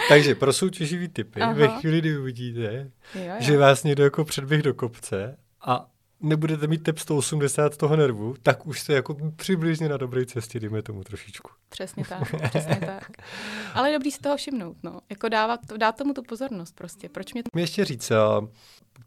[0.10, 1.54] Takže pro soutěživý typy, Aha.
[1.54, 3.36] ve chvíli, kdy uvidíte, jo, jo.
[3.40, 5.90] že vás někdo jako předběh do kopce a
[6.22, 10.82] nebudete mít tep 180 toho nervu, tak už jste jako přibližně na dobré cestě, dejme
[10.82, 11.52] tomu trošičku.
[11.70, 13.12] Přesně tak, přesně tak.
[13.74, 15.00] Ale je dobrý si toho všimnout, no.
[15.10, 17.10] Jako dávat, dát tomu tu pozornost prostě.
[17.10, 17.50] Proč mě to...
[17.54, 18.12] Mě ještě říct,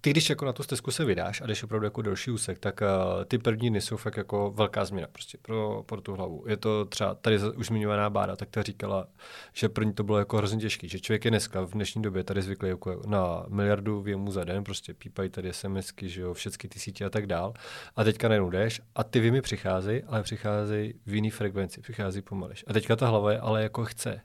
[0.01, 2.81] ty, když jako na tu stezku se vydáš a jdeš opravdu jako další úsek, tak
[2.81, 6.45] uh, ty první dny jsou fakt jako velká změna prostě pro, pro tu hlavu.
[6.49, 9.07] Je to třeba tady už zmiňovaná Bára, tak ta říkala,
[9.53, 12.25] že pro ní to bylo jako hrozně těžké, že člověk je dneska v dnešní době
[12.25, 16.69] tady zvyklý jako na miliardu věmů za den, prostě pípají tady SMSky, že jo, všechny
[16.69, 17.55] ty sítě a tak dál.
[17.97, 22.65] A teďka najednou jdeš a ty věmy přicházejí, ale přicházejí v jiný frekvenci, přicházejí pomaleš.
[22.67, 24.21] A teďka ta hlava je ale jako chce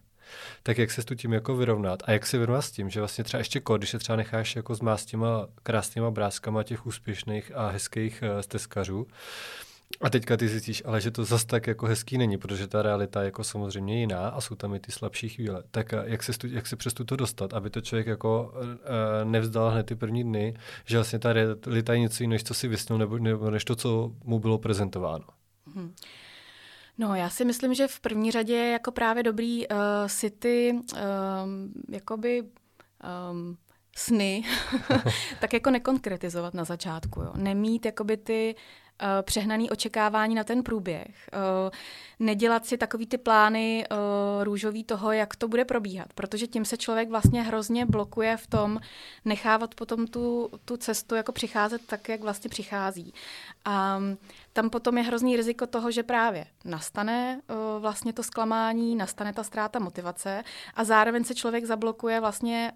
[0.63, 3.23] tak jak se s tím jako vyrovnat a jak se vyrovnat s tím, že vlastně
[3.23, 7.69] třeba ještě kod, když se třeba necháš jako s těma krásnýma brázkama těch úspěšných a
[7.69, 9.07] hezkých uh, stezkařů,
[10.01, 13.21] a teďka ty zjistíš, ale že to zas tak jako hezký není, protože ta realita
[13.21, 15.63] je jako samozřejmě jiná a jsou tam i ty slabší chvíle.
[15.71, 19.69] Tak eh, jak se, jak se přes to dostat, aby to člověk jako uh, nevzdal
[19.69, 20.53] hned ty první dny,
[20.85, 23.75] že vlastně ta realita je něco jiného, než co si vysnul, nebo, nebo než to,
[23.75, 25.25] co mu bylo prezentováno.
[25.75, 25.93] Hmm.
[26.97, 29.77] No, já si myslím, že v první řadě je jako právě dobrý uh,
[30.08, 32.43] si ty um, jakoby
[33.31, 33.58] um,
[33.97, 34.43] sny
[35.39, 37.21] tak jako nekonkretizovat na začátku.
[37.21, 37.31] Jo.
[37.36, 38.55] Nemít jakoby ty
[39.21, 41.29] přehnaný očekávání na ten průběh.
[41.34, 41.69] Uh,
[42.19, 46.77] nedělat si takový ty plány uh, růžový toho, jak to bude probíhat, protože tím se
[46.77, 48.79] člověk vlastně hrozně blokuje v tom
[49.25, 53.13] nechávat potom tu, tu cestu jako přicházet tak, jak vlastně přichází.
[53.65, 54.17] A um,
[54.53, 57.41] tam potom je hrozný riziko toho, že právě nastane
[57.79, 62.71] vlastně to zklamání, nastane ta ztráta motivace a zároveň se člověk zablokuje vlastně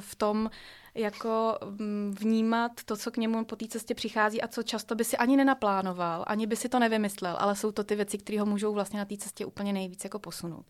[0.00, 0.50] v tom,
[0.98, 5.04] jako mm, vnímat to, co k němu po té cestě přichází a co často by
[5.04, 8.46] si ani nenaplánoval, ani by si to nevymyslel, ale jsou to ty věci, které ho
[8.46, 10.66] můžou vlastně na té cestě úplně nejvíc jako posunout.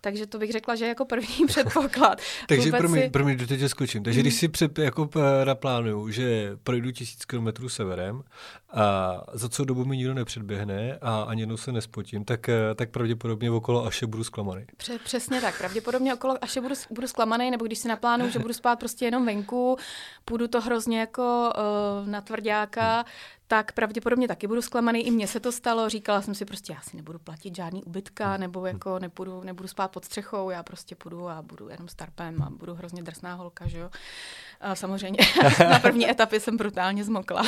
[0.00, 2.20] Takže to bych řekla, že jako první předpoklad.
[2.48, 3.10] takže pro mě, si...
[3.10, 4.02] pro mě teď skočím.
[4.02, 4.22] Takže mm.
[4.22, 5.10] když si před, jako
[5.44, 8.22] naplánuju, že projdu tisíc kilometrů severem
[8.72, 13.50] a za co dobu mi nikdo nepředběhne a ani jednou se nespotím, tak, tak pravděpodobně
[13.50, 14.64] okolo Aše budu zklamaný.
[15.04, 15.58] Přesně tak.
[15.58, 19.26] Pravděpodobně okolo Aše budu, budu zklamaný, nebo když si naplánuju, že budu spát prostě jenom
[19.26, 19.76] venku,
[20.24, 21.52] půjdu to hrozně jako
[22.02, 23.04] uh, na tvrdáka, hmm
[23.48, 25.06] tak pravděpodobně taky budu zklamaný.
[25.06, 25.88] I mně se to stalo.
[25.88, 28.40] Říkala jsem si prostě, já si nebudu platit žádný ubytka, hmm.
[28.40, 32.50] nebo jako nepůjdu, nebudu spát pod střechou, já prostě půjdu a budu jenom starpem a
[32.50, 33.90] budu hrozně drsná holka, že jo.
[34.60, 35.18] A samozřejmě
[35.70, 37.42] na první etapě jsem brutálně zmokla.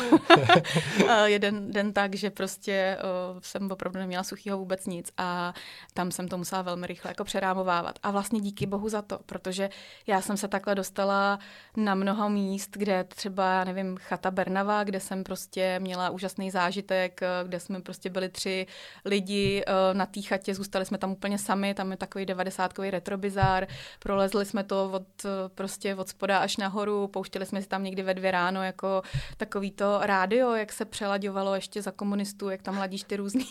[1.24, 2.98] jeden den tak, že prostě
[3.32, 5.54] uh, jsem opravdu neměla suchýho vůbec nic a
[5.94, 7.98] tam jsem to musela velmi rychle jako přerámovávat.
[8.02, 9.70] A vlastně díky bohu za to, protože
[10.06, 11.38] já jsem se takhle dostala
[11.76, 17.20] na mnoho míst, kde třeba, já nevím, chata Bernava, kde jsem prostě měla úžasný zážitek,
[17.42, 18.66] kde jsme prostě byli tři
[19.05, 23.66] lidi uh, na té chatě, zůstali jsme tam úplně sami, tam je takový devadesátkový retrobizár,
[23.98, 28.14] prolezli jsme to od, prostě od spoda až nahoru, pouštěli jsme si tam někdy ve
[28.14, 29.03] dvě ráno jako
[29.37, 33.44] takový to rádio, jak se přelaďovalo ještě za komunistů, jak tam ladíš ty různé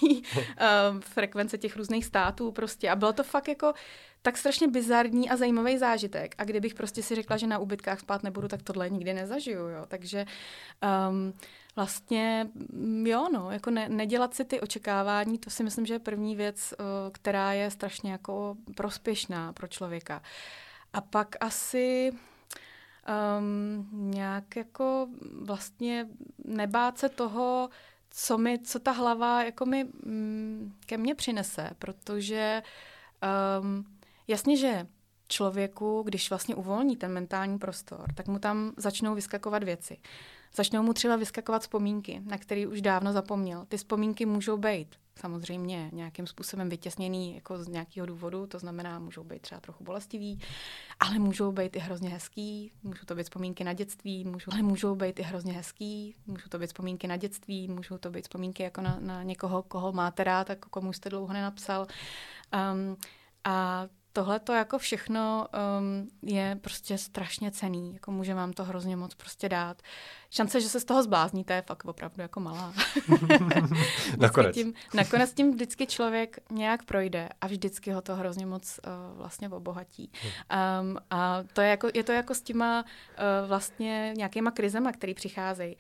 [0.99, 2.89] frekvence těch různých států prostě.
[2.89, 3.73] A bylo to fakt jako
[4.21, 6.35] tak strašně bizarní a zajímavý zážitek.
[6.37, 9.85] A kdybych prostě si řekla, že na ubytkách spát nebudu, tak tohle nikdy nezažiju, jo.
[9.87, 10.25] Takže
[11.09, 11.33] um,
[11.77, 15.99] vlastně, mm, jo, no, jako ne, nedělat si ty očekávání, to si myslím, že je
[15.99, 20.21] první věc, uh, která je strašně jako prospěšná pro člověka.
[20.93, 22.11] A pak asi
[23.39, 25.07] um, nějak jako
[25.41, 26.07] vlastně
[26.45, 27.69] nebát se toho,
[28.09, 32.63] co mi, co ta hlava jako mi mm, ke mně přinese, protože
[33.61, 33.85] um,
[34.27, 34.87] jasně, že
[35.27, 39.97] člověku, když vlastně uvolní ten mentální prostor, tak mu tam začnou vyskakovat věci.
[40.57, 43.65] Začnou mu třeba vyskakovat vzpomínky, na které už dávno zapomněl.
[43.65, 49.23] Ty vzpomínky můžou být samozřejmě nějakým způsobem vytěsněný jako z nějakého důvodu, to znamená, můžou
[49.23, 50.39] být třeba trochu bolestivý,
[50.99, 54.95] ale můžou být i hrozně hezký, můžou to být vzpomínky na dětství, můžou, ale můžou
[54.95, 58.81] být i hrozně hezký, můžou to být vzpomínky na dětství, můžou to být vzpomínky jako
[58.81, 61.87] na, na někoho, koho máte rád, jako komu jste dlouho nenapsal.
[62.53, 62.97] Um,
[63.43, 65.47] a tohle to jako všechno
[65.79, 69.81] um, je prostě strašně cený, jako může vám to hrozně moc prostě dát.
[70.29, 72.73] Šance, že se z toho zblázníte, je fakt opravdu jako malá.
[74.17, 74.55] nakonec.
[74.55, 79.49] Tím, nakonec tím vždycky člověk nějak projde a vždycky ho to hrozně moc uh, vlastně
[79.49, 80.11] obohatí.
[80.81, 85.13] Um, a to je, jako, je to jako s těma uh, vlastně nějakýma krizema, které
[85.13, 85.77] přicházejí.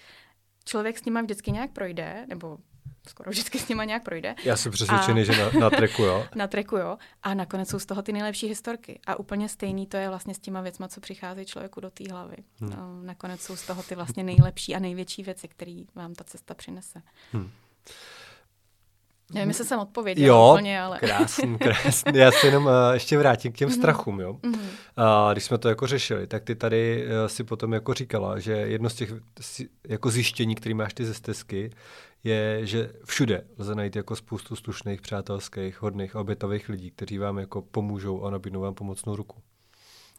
[0.65, 2.57] Člověk s nima vždycky nějak projde, nebo
[3.07, 4.35] skoro vždycky s nima nějak projde.
[4.43, 5.23] Já jsem přesvědčený, a...
[5.23, 6.27] že na, na treku, jo.
[6.35, 6.97] na treku, jo.
[7.23, 8.99] A nakonec jsou z toho ty nejlepší historky.
[9.07, 12.37] A úplně stejný to je vlastně s těma věcma, co přichází člověku do té hlavy.
[12.59, 12.69] Hmm.
[12.69, 16.53] No, nakonec jsou z toho ty vlastně nejlepší a největší věci, které vám ta cesta
[16.53, 17.01] přinese.
[17.31, 17.51] Hmm.
[19.33, 20.99] Nevím, jestli jsem odpověděla jo, úplně, ale...
[20.99, 22.11] krásný, krásný.
[22.15, 23.77] Já se jenom uh, ještě vrátím k těm mm-hmm.
[23.77, 24.31] strachům, jo.
[24.43, 24.51] Uh,
[25.31, 28.89] když jsme to jako řešili, tak ty tady uh, si potom jako říkala, že jedno
[28.89, 29.13] z těch
[29.87, 31.71] jako zjištění, které máš ty ze stezky,
[32.23, 37.61] je, že všude lze najít jako spoustu slušných, přátelských, hodných, obětavých lidí, kteří vám jako
[37.61, 39.37] pomůžou a nabídnou vám pomocnou ruku.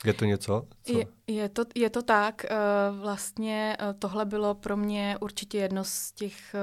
[0.05, 0.63] Je to něco?
[0.83, 0.99] Co?
[0.99, 2.47] Je, je, to, je to tak.
[3.01, 6.55] Vlastně tohle bylo pro mě určitě jedno z těch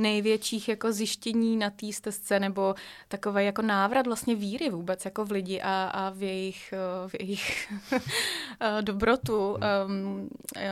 [0.00, 2.74] největších jako zjištění na té stezce nebo
[3.08, 7.14] takový jako návrat vlastně víry vůbec jako v lidi a, a v jejich, eh, v
[7.20, 7.72] jejich
[8.60, 9.56] eh, dobrotu.
[9.86, 10.28] Um,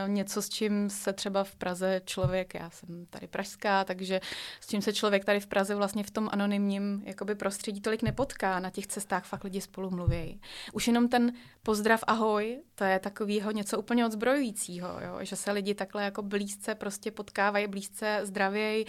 [0.07, 4.21] něco, s čím se třeba v Praze člověk, já jsem tady pražská, takže
[4.61, 8.59] s čím se člověk tady v Praze vlastně v tom anonymním jakoby prostředí tolik nepotká.
[8.59, 10.41] Na těch cestách fakt lidi spolu mluví.
[10.73, 15.19] Už jenom ten pozdrav ahoj, to je takovýho něco úplně odzbrojujícího, jo?
[15.21, 18.85] že se lidi takhle jako blízce prostě potkávají, blízce zdravějí,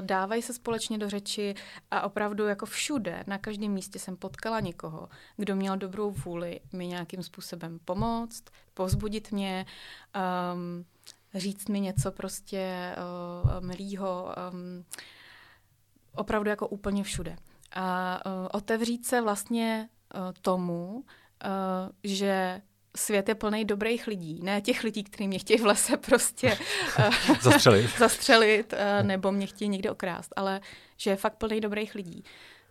[0.00, 1.54] dávají se společně do řeči
[1.90, 6.86] a opravdu jako všude, na každém místě jsem potkala někoho, kdo měl dobrou vůli mi
[6.86, 9.66] nějakým způsobem pomoct, povzbudit mě,
[10.54, 10.84] um,
[11.34, 14.84] říct mi něco prostě uh, milýho, um,
[16.14, 17.36] opravdu jako úplně všude.
[17.72, 21.02] A uh, otevřít se vlastně uh, tomu, uh,
[22.04, 22.62] že
[22.96, 26.58] svět je plný dobrých lidí, ne těch lidí, kteří mě chtějí v lese prostě
[26.98, 30.60] eh, zastřelit, zastřelit eh, nebo mě chtějí někde okrást, ale
[30.96, 32.24] že je fakt plný dobrých lidí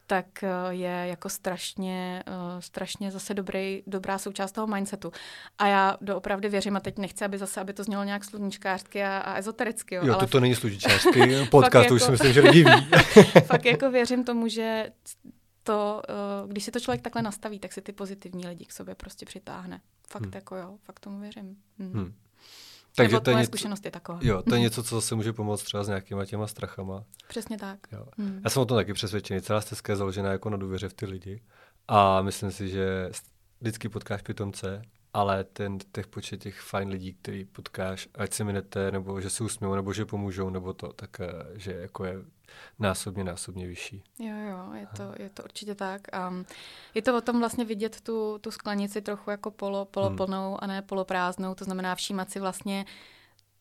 [0.07, 2.23] tak eh, je jako strašně,
[2.59, 5.11] strašně zase dobrý, dobrá součást toho mindsetu.
[5.57, 9.17] A já doopravdy věřím, a teď nechci, aby zase, aby to znělo nějak sluníčkářsky a,
[9.17, 9.95] a ezotericky.
[9.95, 12.89] Jo, jo to, to není sluníčkářský podcast, to už si myslím, že lidi ví.
[13.45, 14.91] fakt jako věřím tomu, že
[15.63, 16.01] to,
[16.47, 19.81] když si to člověk takhle nastaví, tak si ty pozitivní lidi k sobě prostě přitáhne.
[20.07, 20.31] Fakt hmm.
[20.35, 21.57] jako jo, fakt tomu věřím.
[21.79, 21.93] Hmm.
[21.93, 22.13] Hmm.
[22.95, 24.19] Takže Nebo to je něco, zkušenost je taková.
[24.21, 27.03] Jo, to je něco, co zase může pomoct třeba s nějakýma těma strachama.
[27.27, 27.79] Přesně tak.
[27.91, 28.05] Jo.
[28.17, 28.41] Hmm.
[28.43, 29.41] Já jsem o tom taky přesvědčený.
[29.41, 31.41] Celá stezka je založená jako na důvěře v ty lidi.
[31.87, 33.09] A myslím si, že
[33.61, 34.81] vždycky potkáš pitomce,
[35.13, 39.43] ale ten těch počet těch fajn lidí, který potkáš, ať se minete, nebo že se
[39.43, 42.15] usmějou, nebo že pomůžou, nebo to, tak eh, že jako je
[42.79, 44.03] násobně, násobně vyšší.
[44.19, 46.13] Jo, jo, je to, je to určitě tak.
[46.13, 46.33] A
[46.93, 50.57] je to o tom vlastně vidět tu, tu sklenici trochu jako polo, poloplnou hmm.
[50.59, 52.85] a ne poloprázdnou, to znamená všímat si vlastně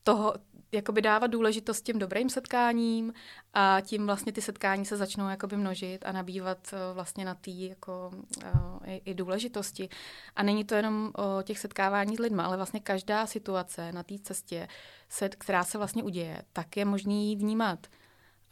[0.02, 0.34] toho,
[0.72, 3.12] jakoby dávat důležitost těm dobrým setkáním
[3.54, 7.50] a tím vlastně ty setkání se začnou jakoby množit a nabývat uh, vlastně na té
[7.50, 8.52] jako uh,
[8.84, 9.88] i, i důležitosti.
[10.36, 14.14] A není to jenom o těch setkávání s lidmi, ale vlastně každá situace na té
[14.18, 14.68] cestě,
[15.08, 17.86] se, která se vlastně uděje, tak je možný vnímat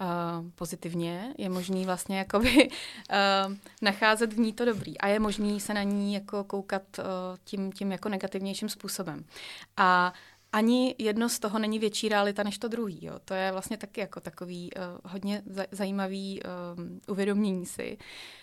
[0.00, 5.60] uh, pozitivně, je možný vlastně jakoby uh, nacházet v ní to dobrý a je možný
[5.60, 7.04] se na ní jako koukat uh,
[7.44, 9.24] tím, tím jako negativnějším způsobem.
[9.76, 10.12] A
[10.52, 13.04] ani jedno z toho není větší realita než to druhý.
[13.04, 13.18] Jo.
[13.24, 14.82] To je vlastně taky jako takový uh,
[15.12, 17.98] hodně zajímavý uh, uvědomění si,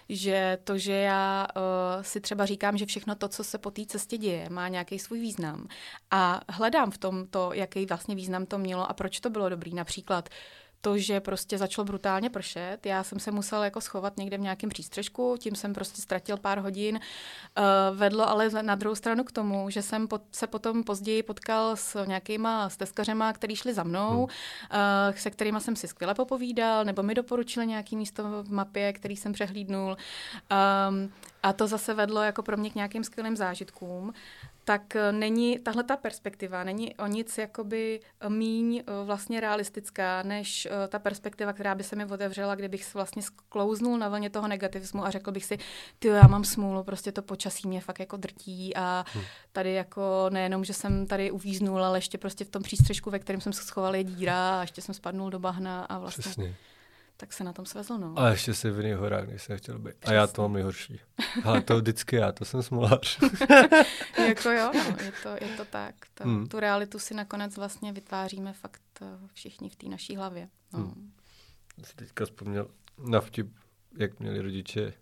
[0.09, 3.85] že to, že já uh, si třeba říkám, že všechno to, co se po té
[3.85, 5.67] cestě děje, má nějaký svůj význam
[6.11, 9.73] a hledám v tom to, jaký vlastně význam to mělo a proč to bylo dobrý.
[9.73, 10.29] Například
[10.85, 12.85] to, že prostě začalo brutálně pršet.
[12.85, 16.59] Já jsem se musel jako schovat někde v nějakém přístřežku, tím jsem prostě ztratil pár
[16.59, 16.99] hodin.
[16.99, 21.75] Uh, vedlo ale na druhou stranu k tomu, že jsem pot, se potom později potkal
[21.75, 27.03] s nějakýma steskařema, který šli za mnou, uh, se kterými jsem si skvěle popovídal, nebo
[27.03, 29.97] mi doporučili nějaký místo v mapě, který jsem přehlídnul.
[30.89, 31.11] Um,
[31.43, 34.13] a to zase vedlo jako pro mě k nějakým skvělým zážitkům
[34.65, 40.23] tak eh, není tahle ta perspektiva, není o nic jakoby eh, míň eh, vlastně realistická,
[40.23, 44.47] než ta perspektiva, která by se mi otevřela, kdybych se vlastně sklouznul na vlně toho
[44.47, 45.57] negativismu a řekl bych si,
[45.99, 49.21] ty já mám smůlu, prostě to počasí mě fakt jako drtí a hm.
[49.51, 53.41] tady jako nejenom, že jsem tady uvíznul, ale ještě prostě v tom přístřežku, ve kterém
[53.41, 56.21] jsem se schoval, je díra a ještě jsem spadnul do bahna a vlastně...
[56.21, 56.55] Přesně
[57.17, 58.13] tak se na tom svezl, no.
[58.19, 59.95] A ještě se v horách, než jsem chtěl být.
[59.95, 60.15] Přesně.
[60.15, 60.99] A já to mám nejhorší.
[61.43, 63.19] Ale to vždycky já, to jsem smolář.
[64.27, 65.95] jako jo, no, je to, je to tak.
[66.13, 66.47] To, hmm.
[66.47, 70.49] Tu realitu si nakonec vlastně vytváříme fakt eh, všichni v té naší hlavě.
[70.73, 70.79] No.
[70.79, 71.11] Hmm.
[71.83, 73.47] Jsi teďka vzpomněl na vtip,
[73.97, 74.93] jak měli rodiče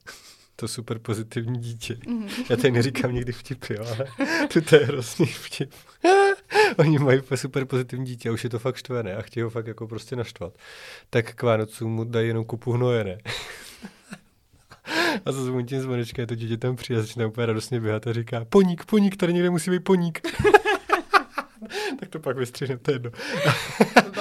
[0.56, 1.94] to super pozitivní dítě.
[1.94, 2.46] Mm-hmm.
[2.50, 4.08] Já tady neříkám nikdy vtipy, jo, ale
[4.70, 5.74] to je hrozný vtip.
[6.78, 9.88] Oni mají super pozitivní dítě už je to fakt štvené a chtějí ho fakt jako
[9.88, 10.54] prostě naštvat.
[11.10, 13.18] Tak k Vánocům mu dají jenom kupu hnoje, ne?
[15.26, 18.46] A za zvonitím zvonečka je to dítě tam přijde, začíná úplně radostně běhat a říká,
[18.46, 20.22] poník, poník, tady někde musí být poník.
[22.00, 23.12] tak to pak vystřihne, to jedno.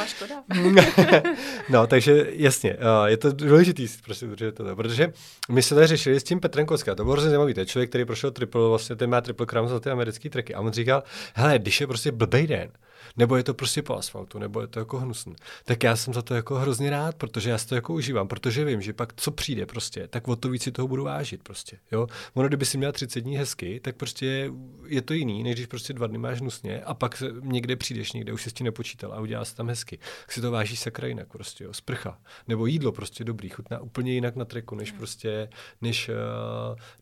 [0.03, 1.33] Byla škoda.
[1.69, 2.77] no, takže jasně,
[3.07, 5.13] je to důležitý prostě udržet to, protože
[5.49, 7.89] my jsme tady řešili s tím Petrem Kocka, to bylo hrozně zajímavý, to je člověk,
[7.89, 11.03] který prošel triple, vlastně ten má triple crown za ty americké treky a on říkal,
[11.35, 12.71] hele, když je prostě blbej den,
[13.17, 15.35] nebo je to prostě po asfaltu, nebo je to jako hnusný.
[15.65, 18.65] Tak já jsem za to jako hrozně rád, protože já si to jako užívám, protože
[18.65, 21.79] vím, že pak co přijde prostě, tak o to víc si toho budu vážit prostě.
[21.93, 22.07] Jo?
[22.35, 24.51] Ono, kdyby si měl 30 dní hezky, tak prostě
[24.87, 28.33] je to jiný, než když prostě dva dny máš hnusně a pak někde přijdeš, někde
[28.33, 29.99] už se s tím nepočítal a udělá se tam hezky.
[29.99, 31.73] Tak si to vážíš sakra jinak prostě, jo?
[31.73, 32.19] sprcha.
[32.49, 35.49] Nebo jídlo prostě dobrý, chutná úplně jinak na treku, než prostě,
[35.81, 36.15] než uh,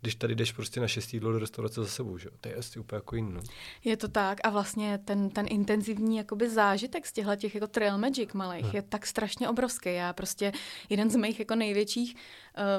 [0.00, 2.28] když tady jdeš prostě na šestý jídlo do restaurace za sebou, že?
[2.40, 3.32] To je asi úplně jako jiný.
[3.32, 3.40] No.
[3.84, 7.66] Je to tak a vlastně ten, ten intenzivní intenzivní jakoby zážitek z těchto těch jako
[7.66, 8.76] trail magic malých hmm.
[8.76, 9.94] je tak strašně obrovský.
[9.94, 10.52] Já prostě
[10.88, 12.16] jeden z mých jako největších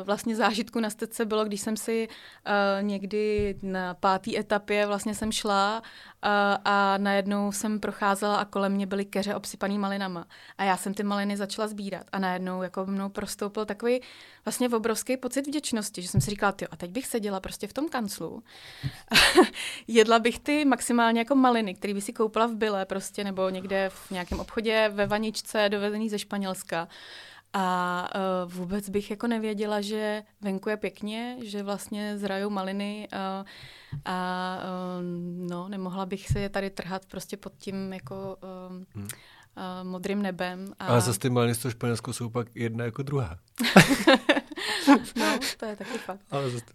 [0.04, 5.32] vlastně zážitků na stece bylo, když jsem si uh, někdy na páté etapě vlastně jsem
[5.32, 6.30] šla uh,
[6.66, 10.26] a najednou jsem procházela a kolem mě byly keře obsypaný malinama.
[10.58, 14.02] A já jsem ty maliny začala sbírat a najednou jako mnou prostoupil takový
[14.46, 17.90] vlastně obrovský pocit vděčnosti, že jsem si říkala, a teď bych seděla prostě v tom
[17.90, 18.44] kanclu,
[19.88, 23.90] jedla bych ty maximálně jako maliny, které by si koupila v byle prostě, nebo někde
[23.90, 26.88] v nějakém obchodě ve vaničce dovezený ze Španělska.
[27.54, 28.10] A
[28.46, 33.48] uh, vůbec bych jako nevěděla, že venku je pěkně, že vlastně zrajou maliny uh,
[34.06, 35.04] a uh,
[35.50, 39.04] no, nemohla bych se je tady trhat prostě pod tím jako uh, hmm.
[39.04, 39.10] uh,
[39.84, 40.74] modrým nebem.
[40.80, 40.86] A...
[40.86, 43.38] Ale zase ty maliny z toho Španělsku jsou pak jedna jako druhá.
[45.16, 46.26] no, to je taky fakt.
[46.32, 46.66] Ale zase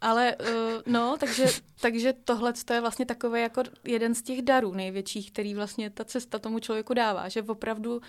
[0.00, 1.46] ale uh, no, takže,
[1.80, 6.38] takže tohle je vlastně takový jako jeden z těch darů největších, který vlastně ta cesta
[6.38, 8.00] tomu člověku dává, že opravdu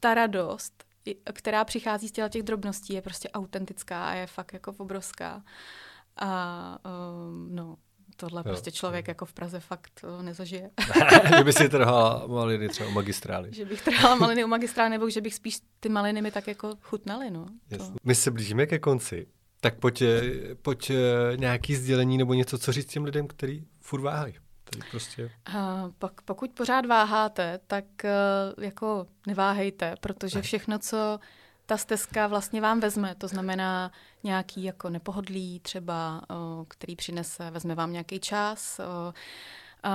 [0.00, 0.84] ta radost,
[1.32, 5.42] která přichází z těch drobností, je prostě autentická a je fakt jako obrovská.
[6.16, 7.76] A uh, no,
[8.16, 8.44] tohle jo.
[8.44, 10.70] prostě člověk jako v Praze fakt uh, nezažije.
[11.36, 13.48] že by si trhala maliny třeba u magistrály.
[13.52, 16.72] že bych trhala maliny u magistrály, nebo že bych spíš ty maliny mi tak jako
[16.82, 17.46] chutnaly, no.
[18.04, 19.26] My se blížíme ke konci.
[19.60, 20.96] Tak pojď, eh, pojď eh,
[21.36, 24.34] nějaký sdělení nebo něco, co říct těm lidem, který furt váhají.
[24.90, 25.30] Prostě...
[25.54, 31.18] Uh, pak, pokud pořád váháte, tak uh, jako neváhejte, protože všechno, co
[31.66, 33.14] ta stezka vlastně vám vezme.
[33.14, 33.92] To znamená
[34.24, 36.22] nějaký jako nepohodlí třeba,
[36.68, 38.80] který přinese, vezme vám nějaký čas,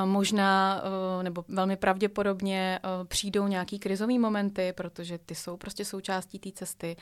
[0.06, 0.84] možná,
[1.22, 6.96] nebo velmi pravděpodobně přijdou nějaký krizový momenty, protože ty jsou prostě součástí té cesty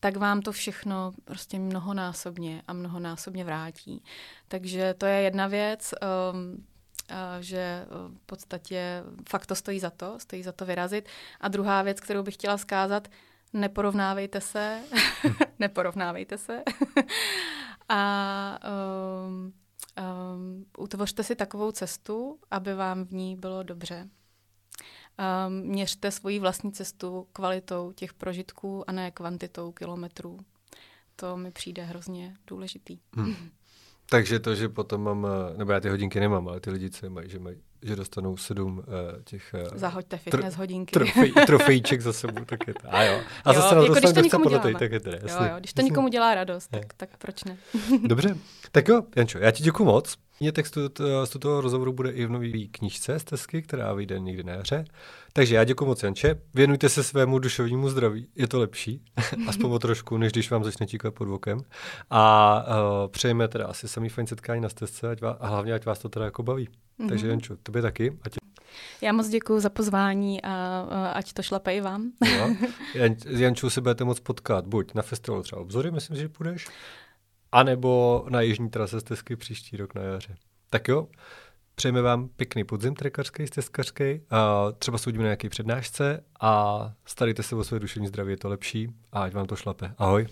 [0.00, 4.02] tak vám to všechno prostě mnohonásobně a mnohonásobně vrátí.
[4.48, 5.94] Takže to je jedna věc,
[6.32, 6.66] um,
[7.40, 11.08] že v podstatě fakt to stojí za to, stojí za to vyrazit.
[11.40, 13.08] A druhá věc, kterou bych chtěla zkázat,
[13.52, 14.82] neporovnávejte se,
[15.58, 16.62] neporovnávejte se
[17.88, 18.58] a
[19.26, 19.52] um,
[20.34, 24.08] um, utvořte si takovou cestu, aby vám v ní bylo dobře.
[25.48, 30.38] Um, měřte svoji vlastní cestu kvalitou těch prožitků a ne kvantitou kilometrů.
[31.16, 32.98] To mi přijde hrozně důležitý.
[33.16, 33.50] Hmm.
[34.10, 37.06] Takže to, že potom mám, eh, nebo já ty hodinky nemám, ale ty lidi, co
[37.06, 38.84] je mají, že, mají, že dostanou sedm uh,
[39.24, 39.54] těch...
[39.72, 40.92] Uh, Zahoďte fitness tr- hodinky.
[40.92, 42.94] Trofej, trofejček za sebou, tak je to.
[42.94, 43.20] A jo.
[43.44, 45.30] A jo, zase jako když to nikomu dělá, tak je to jasný.
[45.30, 47.56] Jo, jo, když to nikomu dělá radost, tak, tak proč ne?
[48.02, 48.36] Dobře,
[48.72, 50.16] tak jo, Jančo, já ti děkuji moc.
[50.40, 50.80] Mě textu
[51.24, 54.84] z toho rozhovoru bude i v nové knížce z Tesky, která vyjde někdy na jaře.
[55.32, 56.40] Takže já děkuji moc, Janče.
[56.54, 59.02] Věnujte se svému duševnímu zdraví, je to lepší,
[59.48, 61.60] aspoň o trošku, než když vám začne tíkat pod vokem.
[62.10, 65.86] A uh, přejeme teda asi samý fajn setkání na stezce ať vás, a hlavně, ať
[65.86, 66.68] vás to teda jako baví.
[66.68, 67.08] Mm-hmm.
[67.08, 68.18] Takže Jančo, tobě taky.
[68.22, 68.36] Ať...
[69.02, 70.80] Já moc děkuji za pozvání a
[71.14, 72.12] ať to šlape i vám.
[72.38, 72.54] jo.
[72.94, 76.68] Jan, Jančou se budete moc potkat buď na festivalu třeba Obzory, myslím, že půjdeš,
[77.52, 80.36] anebo na jižní trase stezky příští rok na jaře.
[80.70, 81.08] Tak jo,
[81.74, 84.20] přejeme vám pěkný podzim trekařský, stezkařský,
[84.78, 88.48] třeba se uvidíme na nějaké přednášce a starejte se o své duševní zdraví, je to
[88.48, 89.94] lepší a ať vám to šlape.
[89.98, 90.26] Ahoj.